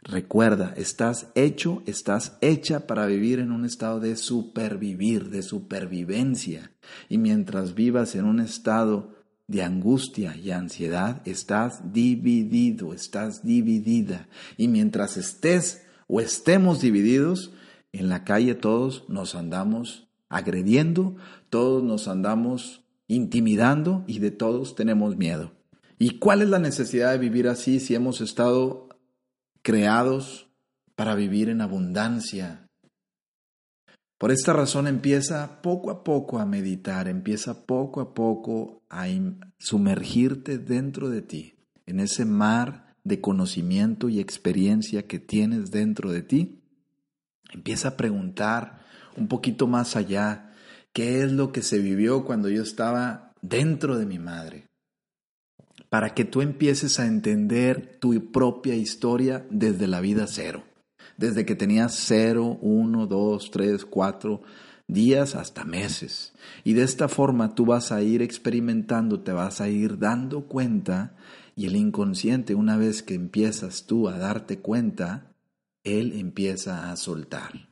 Recuerda, 0.00 0.74
estás 0.76 1.28
hecho, 1.36 1.82
estás 1.86 2.36
hecha 2.40 2.88
para 2.88 3.06
vivir 3.06 3.38
en 3.38 3.52
un 3.52 3.64
estado 3.64 4.00
de 4.00 4.16
supervivir, 4.16 5.30
de 5.30 5.42
supervivencia. 5.42 6.71
Y 7.08 7.18
mientras 7.18 7.74
vivas 7.74 8.14
en 8.14 8.24
un 8.24 8.40
estado 8.40 9.14
de 9.46 9.62
angustia 9.62 10.36
y 10.36 10.50
ansiedad, 10.50 11.22
estás 11.26 11.92
dividido, 11.92 12.94
estás 12.94 13.44
dividida. 13.44 14.28
Y 14.56 14.68
mientras 14.68 15.16
estés 15.16 15.82
o 16.06 16.20
estemos 16.20 16.80
divididos, 16.80 17.52
en 17.92 18.08
la 18.08 18.24
calle 18.24 18.54
todos 18.54 19.04
nos 19.08 19.34
andamos 19.34 20.08
agrediendo, 20.28 21.16
todos 21.50 21.82
nos 21.82 22.08
andamos 22.08 22.82
intimidando 23.06 24.04
y 24.06 24.18
de 24.18 24.30
todos 24.30 24.74
tenemos 24.74 25.16
miedo. 25.16 25.52
¿Y 25.98 26.18
cuál 26.18 26.42
es 26.42 26.48
la 26.48 26.58
necesidad 26.58 27.12
de 27.12 27.18
vivir 27.18 27.48
así 27.48 27.78
si 27.78 27.94
hemos 27.94 28.20
estado 28.20 28.88
creados 29.62 30.48
para 30.94 31.14
vivir 31.14 31.48
en 31.48 31.60
abundancia. 31.60 32.68
Por 34.22 34.30
esta 34.30 34.52
razón 34.52 34.86
empieza 34.86 35.60
poco 35.62 35.90
a 35.90 36.04
poco 36.04 36.38
a 36.38 36.46
meditar, 36.46 37.08
empieza 37.08 37.66
poco 37.66 38.00
a 38.00 38.14
poco 38.14 38.80
a 38.88 39.08
sumergirte 39.58 40.58
dentro 40.58 41.10
de 41.10 41.22
ti, 41.22 41.54
en 41.86 41.98
ese 41.98 42.24
mar 42.24 42.94
de 43.02 43.20
conocimiento 43.20 44.08
y 44.08 44.20
experiencia 44.20 45.08
que 45.08 45.18
tienes 45.18 45.72
dentro 45.72 46.12
de 46.12 46.22
ti. 46.22 46.62
Empieza 47.52 47.88
a 47.88 47.96
preguntar 47.96 48.84
un 49.16 49.26
poquito 49.26 49.66
más 49.66 49.96
allá, 49.96 50.54
¿qué 50.92 51.24
es 51.24 51.32
lo 51.32 51.50
que 51.50 51.62
se 51.62 51.80
vivió 51.80 52.24
cuando 52.24 52.48
yo 52.48 52.62
estaba 52.62 53.34
dentro 53.42 53.98
de 53.98 54.06
mi 54.06 54.20
madre? 54.20 54.68
para 55.88 56.14
que 56.14 56.24
tú 56.24 56.42
empieces 56.42 57.00
a 57.00 57.06
entender 57.06 57.98
tu 57.98 58.30
propia 58.30 58.76
historia 58.76 59.44
desde 59.50 59.86
la 59.88 60.00
vida 60.00 60.26
cero, 60.26 60.62
desde 61.16 61.44
que 61.44 61.54
tenías 61.54 61.94
cero, 61.94 62.58
uno, 62.60 63.06
dos, 63.06 63.50
tres, 63.50 63.84
cuatro 63.84 64.42
días 64.86 65.34
hasta 65.34 65.64
meses. 65.64 66.32
Y 66.64 66.74
de 66.74 66.82
esta 66.82 67.08
forma 67.08 67.54
tú 67.54 67.66
vas 67.66 67.92
a 67.92 68.02
ir 68.02 68.22
experimentando, 68.22 69.20
te 69.20 69.32
vas 69.32 69.60
a 69.60 69.68
ir 69.68 69.98
dando 69.98 70.42
cuenta 70.42 71.14
y 71.54 71.66
el 71.66 71.76
inconsciente, 71.76 72.54
una 72.54 72.76
vez 72.76 73.02
que 73.02 73.14
empiezas 73.14 73.86
tú 73.86 74.08
a 74.08 74.18
darte 74.18 74.58
cuenta, 74.58 75.34
él 75.84 76.12
empieza 76.14 76.90
a 76.90 76.96
soltar, 76.96 77.68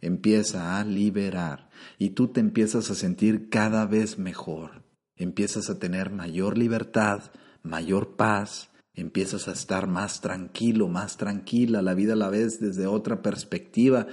empieza 0.00 0.78
a 0.78 0.84
liberar 0.84 1.70
y 1.98 2.10
tú 2.10 2.28
te 2.28 2.40
empiezas 2.40 2.90
a 2.90 2.94
sentir 2.94 3.48
cada 3.48 3.86
vez 3.86 4.18
mejor, 4.18 4.82
empiezas 5.16 5.70
a 5.70 5.78
tener 5.78 6.10
mayor 6.10 6.58
libertad, 6.58 7.32
mayor 7.62 8.16
paz, 8.16 8.68
empiezas 8.94 9.48
a 9.48 9.52
estar 9.52 9.86
más 9.86 10.20
tranquilo, 10.20 10.88
más 10.88 11.16
tranquila, 11.16 11.82
la 11.82 11.94
vida 11.94 12.16
la 12.16 12.28
ves 12.28 12.60
desde 12.60 12.86
otra 12.86 13.22
perspectiva, 13.22 14.06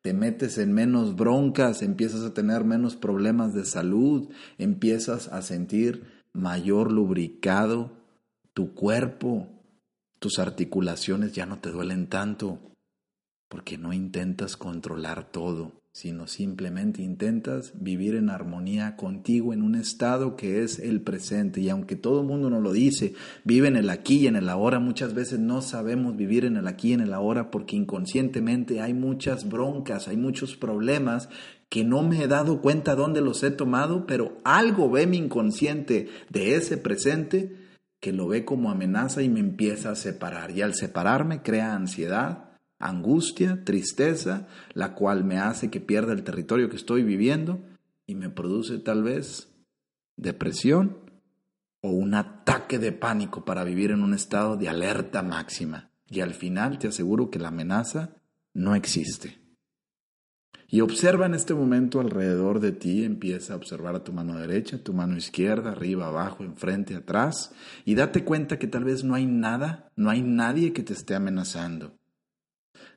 te 0.00 0.14
metes 0.14 0.58
en 0.58 0.72
menos 0.72 1.14
broncas, 1.14 1.82
empiezas 1.82 2.22
a 2.22 2.34
tener 2.34 2.64
menos 2.64 2.96
problemas 2.96 3.54
de 3.54 3.64
salud, 3.64 4.28
empiezas 4.58 5.28
a 5.28 5.42
sentir 5.42 6.24
mayor 6.32 6.90
lubricado 6.90 7.92
tu 8.54 8.74
cuerpo, 8.74 9.48
tus 10.18 10.38
articulaciones 10.38 11.32
ya 11.32 11.46
no 11.46 11.58
te 11.58 11.70
duelen 11.70 12.08
tanto, 12.08 12.58
porque 13.48 13.78
no 13.78 13.92
intentas 13.92 14.56
controlar 14.56 15.30
todo 15.30 15.81
sino 15.92 16.26
simplemente 16.26 17.02
intentas 17.02 17.72
vivir 17.74 18.14
en 18.14 18.30
armonía 18.30 18.96
contigo 18.96 19.52
en 19.52 19.60
un 19.60 19.74
estado 19.74 20.36
que 20.36 20.62
es 20.62 20.78
el 20.78 21.02
presente. 21.02 21.60
Y 21.60 21.68
aunque 21.68 21.96
todo 21.96 22.22
el 22.22 22.26
mundo 22.26 22.48
nos 22.48 22.62
lo 22.62 22.72
dice, 22.72 23.12
vive 23.44 23.68
en 23.68 23.76
el 23.76 23.90
aquí 23.90 24.20
y 24.20 24.26
en 24.26 24.36
el 24.36 24.48
ahora, 24.48 24.78
muchas 24.78 25.12
veces 25.12 25.38
no 25.38 25.60
sabemos 25.60 26.16
vivir 26.16 26.46
en 26.46 26.56
el 26.56 26.66
aquí 26.66 26.90
y 26.90 26.92
en 26.94 27.02
el 27.02 27.12
ahora 27.12 27.50
porque 27.50 27.76
inconscientemente 27.76 28.80
hay 28.80 28.94
muchas 28.94 29.46
broncas, 29.46 30.08
hay 30.08 30.16
muchos 30.16 30.56
problemas 30.56 31.28
que 31.68 31.84
no 31.84 32.02
me 32.02 32.22
he 32.22 32.28
dado 32.28 32.62
cuenta 32.62 32.94
dónde 32.94 33.20
los 33.20 33.42
he 33.42 33.50
tomado, 33.50 34.06
pero 34.06 34.40
algo 34.44 34.90
ve 34.90 35.06
mi 35.06 35.18
inconsciente 35.18 36.08
de 36.30 36.54
ese 36.54 36.78
presente 36.78 37.54
que 38.00 38.12
lo 38.12 38.28
ve 38.28 38.44
como 38.46 38.70
amenaza 38.70 39.22
y 39.22 39.28
me 39.28 39.40
empieza 39.40 39.90
a 39.90 39.94
separar. 39.94 40.50
Y 40.50 40.62
al 40.62 40.74
separarme 40.74 41.42
crea 41.42 41.74
ansiedad, 41.74 42.51
angustia, 42.82 43.64
tristeza, 43.64 44.48
la 44.74 44.94
cual 44.94 45.24
me 45.24 45.38
hace 45.38 45.70
que 45.70 45.80
pierda 45.80 46.12
el 46.12 46.24
territorio 46.24 46.68
que 46.68 46.76
estoy 46.76 47.02
viviendo 47.02 47.60
y 48.06 48.14
me 48.14 48.28
produce 48.28 48.78
tal 48.78 49.02
vez 49.02 49.52
depresión 50.16 50.98
o 51.80 51.90
un 51.90 52.14
ataque 52.14 52.78
de 52.78 52.92
pánico 52.92 53.44
para 53.44 53.64
vivir 53.64 53.90
en 53.90 54.02
un 54.02 54.14
estado 54.14 54.56
de 54.56 54.68
alerta 54.68 55.22
máxima. 55.22 55.90
Y 56.08 56.20
al 56.20 56.34
final 56.34 56.78
te 56.78 56.88
aseguro 56.88 57.30
que 57.30 57.38
la 57.38 57.48
amenaza 57.48 58.16
no 58.54 58.74
existe. 58.74 59.42
Y 60.68 60.80
observa 60.80 61.26
en 61.26 61.34
este 61.34 61.52
momento 61.52 62.00
alrededor 62.00 62.58
de 62.58 62.72
ti, 62.72 63.04
empieza 63.04 63.52
a 63.52 63.56
observar 63.56 63.94
a 63.94 64.04
tu 64.04 64.14
mano 64.14 64.38
derecha, 64.38 64.82
tu 64.82 64.94
mano 64.94 65.18
izquierda, 65.18 65.72
arriba, 65.72 66.06
abajo, 66.06 66.44
enfrente, 66.44 66.94
atrás, 66.94 67.52
y 67.84 67.94
date 67.94 68.24
cuenta 68.24 68.58
que 68.58 68.68
tal 68.68 68.84
vez 68.84 69.04
no 69.04 69.14
hay 69.14 69.26
nada, 69.26 69.90
no 69.96 70.08
hay 70.08 70.22
nadie 70.22 70.72
que 70.72 70.82
te 70.82 70.94
esté 70.94 71.14
amenazando. 71.14 71.98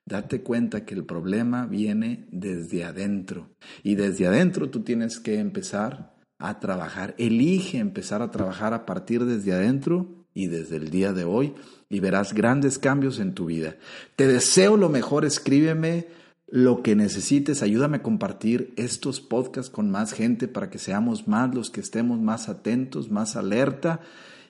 Date 0.07 0.41
cuenta 0.43 0.85
que 0.85 0.93
el 0.93 1.03
problema 1.03 1.65
viene 1.65 2.27
desde 2.31 2.83
adentro 2.83 3.49
y 3.81 3.95
desde 3.95 4.27
adentro 4.27 4.69
tú 4.69 4.81
tienes 4.81 5.19
que 5.19 5.39
empezar 5.39 6.13
a 6.37 6.59
trabajar. 6.59 7.15
Elige 7.17 7.79
empezar 7.79 8.21
a 8.21 8.29
trabajar 8.29 8.75
a 8.75 8.85
partir 8.85 9.25
desde 9.25 9.53
adentro 9.53 10.27
y 10.35 10.45
desde 10.45 10.75
el 10.75 10.91
día 10.91 11.11
de 11.11 11.23
hoy 11.23 11.55
y 11.89 12.01
verás 12.01 12.33
grandes 12.33 12.77
cambios 12.77 13.19
en 13.19 13.33
tu 13.33 13.45
vida. 13.45 13.77
Te 14.15 14.27
deseo 14.27 14.77
lo 14.77 14.89
mejor, 14.89 15.25
escríbeme 15.25 16.07
lo 16.47 16.83
que 16.83 16.95
necesites, 16.95 17.63
ayúdame 17.63 17.97
a 17.97 18.03
compartir 18.03 18.73
estos 18.77 19.21
podcasts 19.21 19.71
con 19.71 19.89
más 19.89 20.13
gente 20.13 20.47
para 20.47 20.69
que 20.69 20.77
seamos 20.77 21.27
más 21.27 21.55
los 21.55 21.71
que 21.71 21.81
estemos 21.81 22.19
más 22.19 22.47
atentos, 22.47 23.09
más 23.09 23.35
alerta 23.35 24.01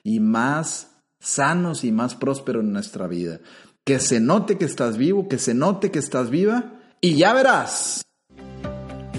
y 0.02 0.20
más 0.20 0.98
sanos 1.18 1.82
y 1.82 1.92
más 1.92 2.14
prósperos 2.14 2.62
en 2.62 2.74
nuestra 2.74 3.06
vida 3.06 3.40
que 3.86 3.98
se 4.00 4.20
note 4.20 4.58
que 4.58 4.64
estás 4.64 4.98
vivo, 4.98 5.28
que 5.28 5.38
se 5.38 5.54
note 5.54 5.92
que 5.92 6.00
estás 6.00 6.28
viva 6.28 6.74
y 7.00 7.14
ya 7.14 7.32
verás. 7.32 8.02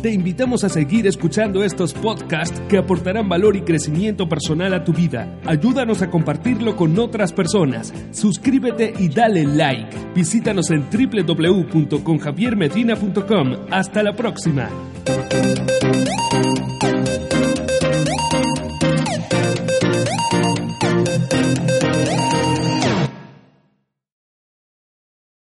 Te 0.01 0.11
invitamos 0.11 0.65
a 0.65 0.69
seguir 0.69 1.07
escuchando 1.07 1.63
estos 1.63 1.93
podcasts 1.93 2.61
que 2.67 2.77
aportarán 2.77 3.29
valor 3.29 3.55
y 3.55 3.61
crecimiento 3.61 4.27
personal 4.27 4.73
a 4.73 4.83
tu 4.83 4.91
vida. 4.91 5.39
Ayúdanos 5.45 6.01
a 6.01 6.11
compartirlo 6.11 6.75
con 6.75 6.99
otras 6.99 7.31
personas. 7.31 7.93
Suscríbete 8.11 8.93
y 8.99 9.07
dale 9.07 9.45
like. 9.45 9.95
Visítanos 10.13 10.69
en 10.69 10.83
www.conjaviermedina.com. 10.91 13.67
Hasta 13.71 14.03
la 14.03 14.17
próxima. 14.17 14.69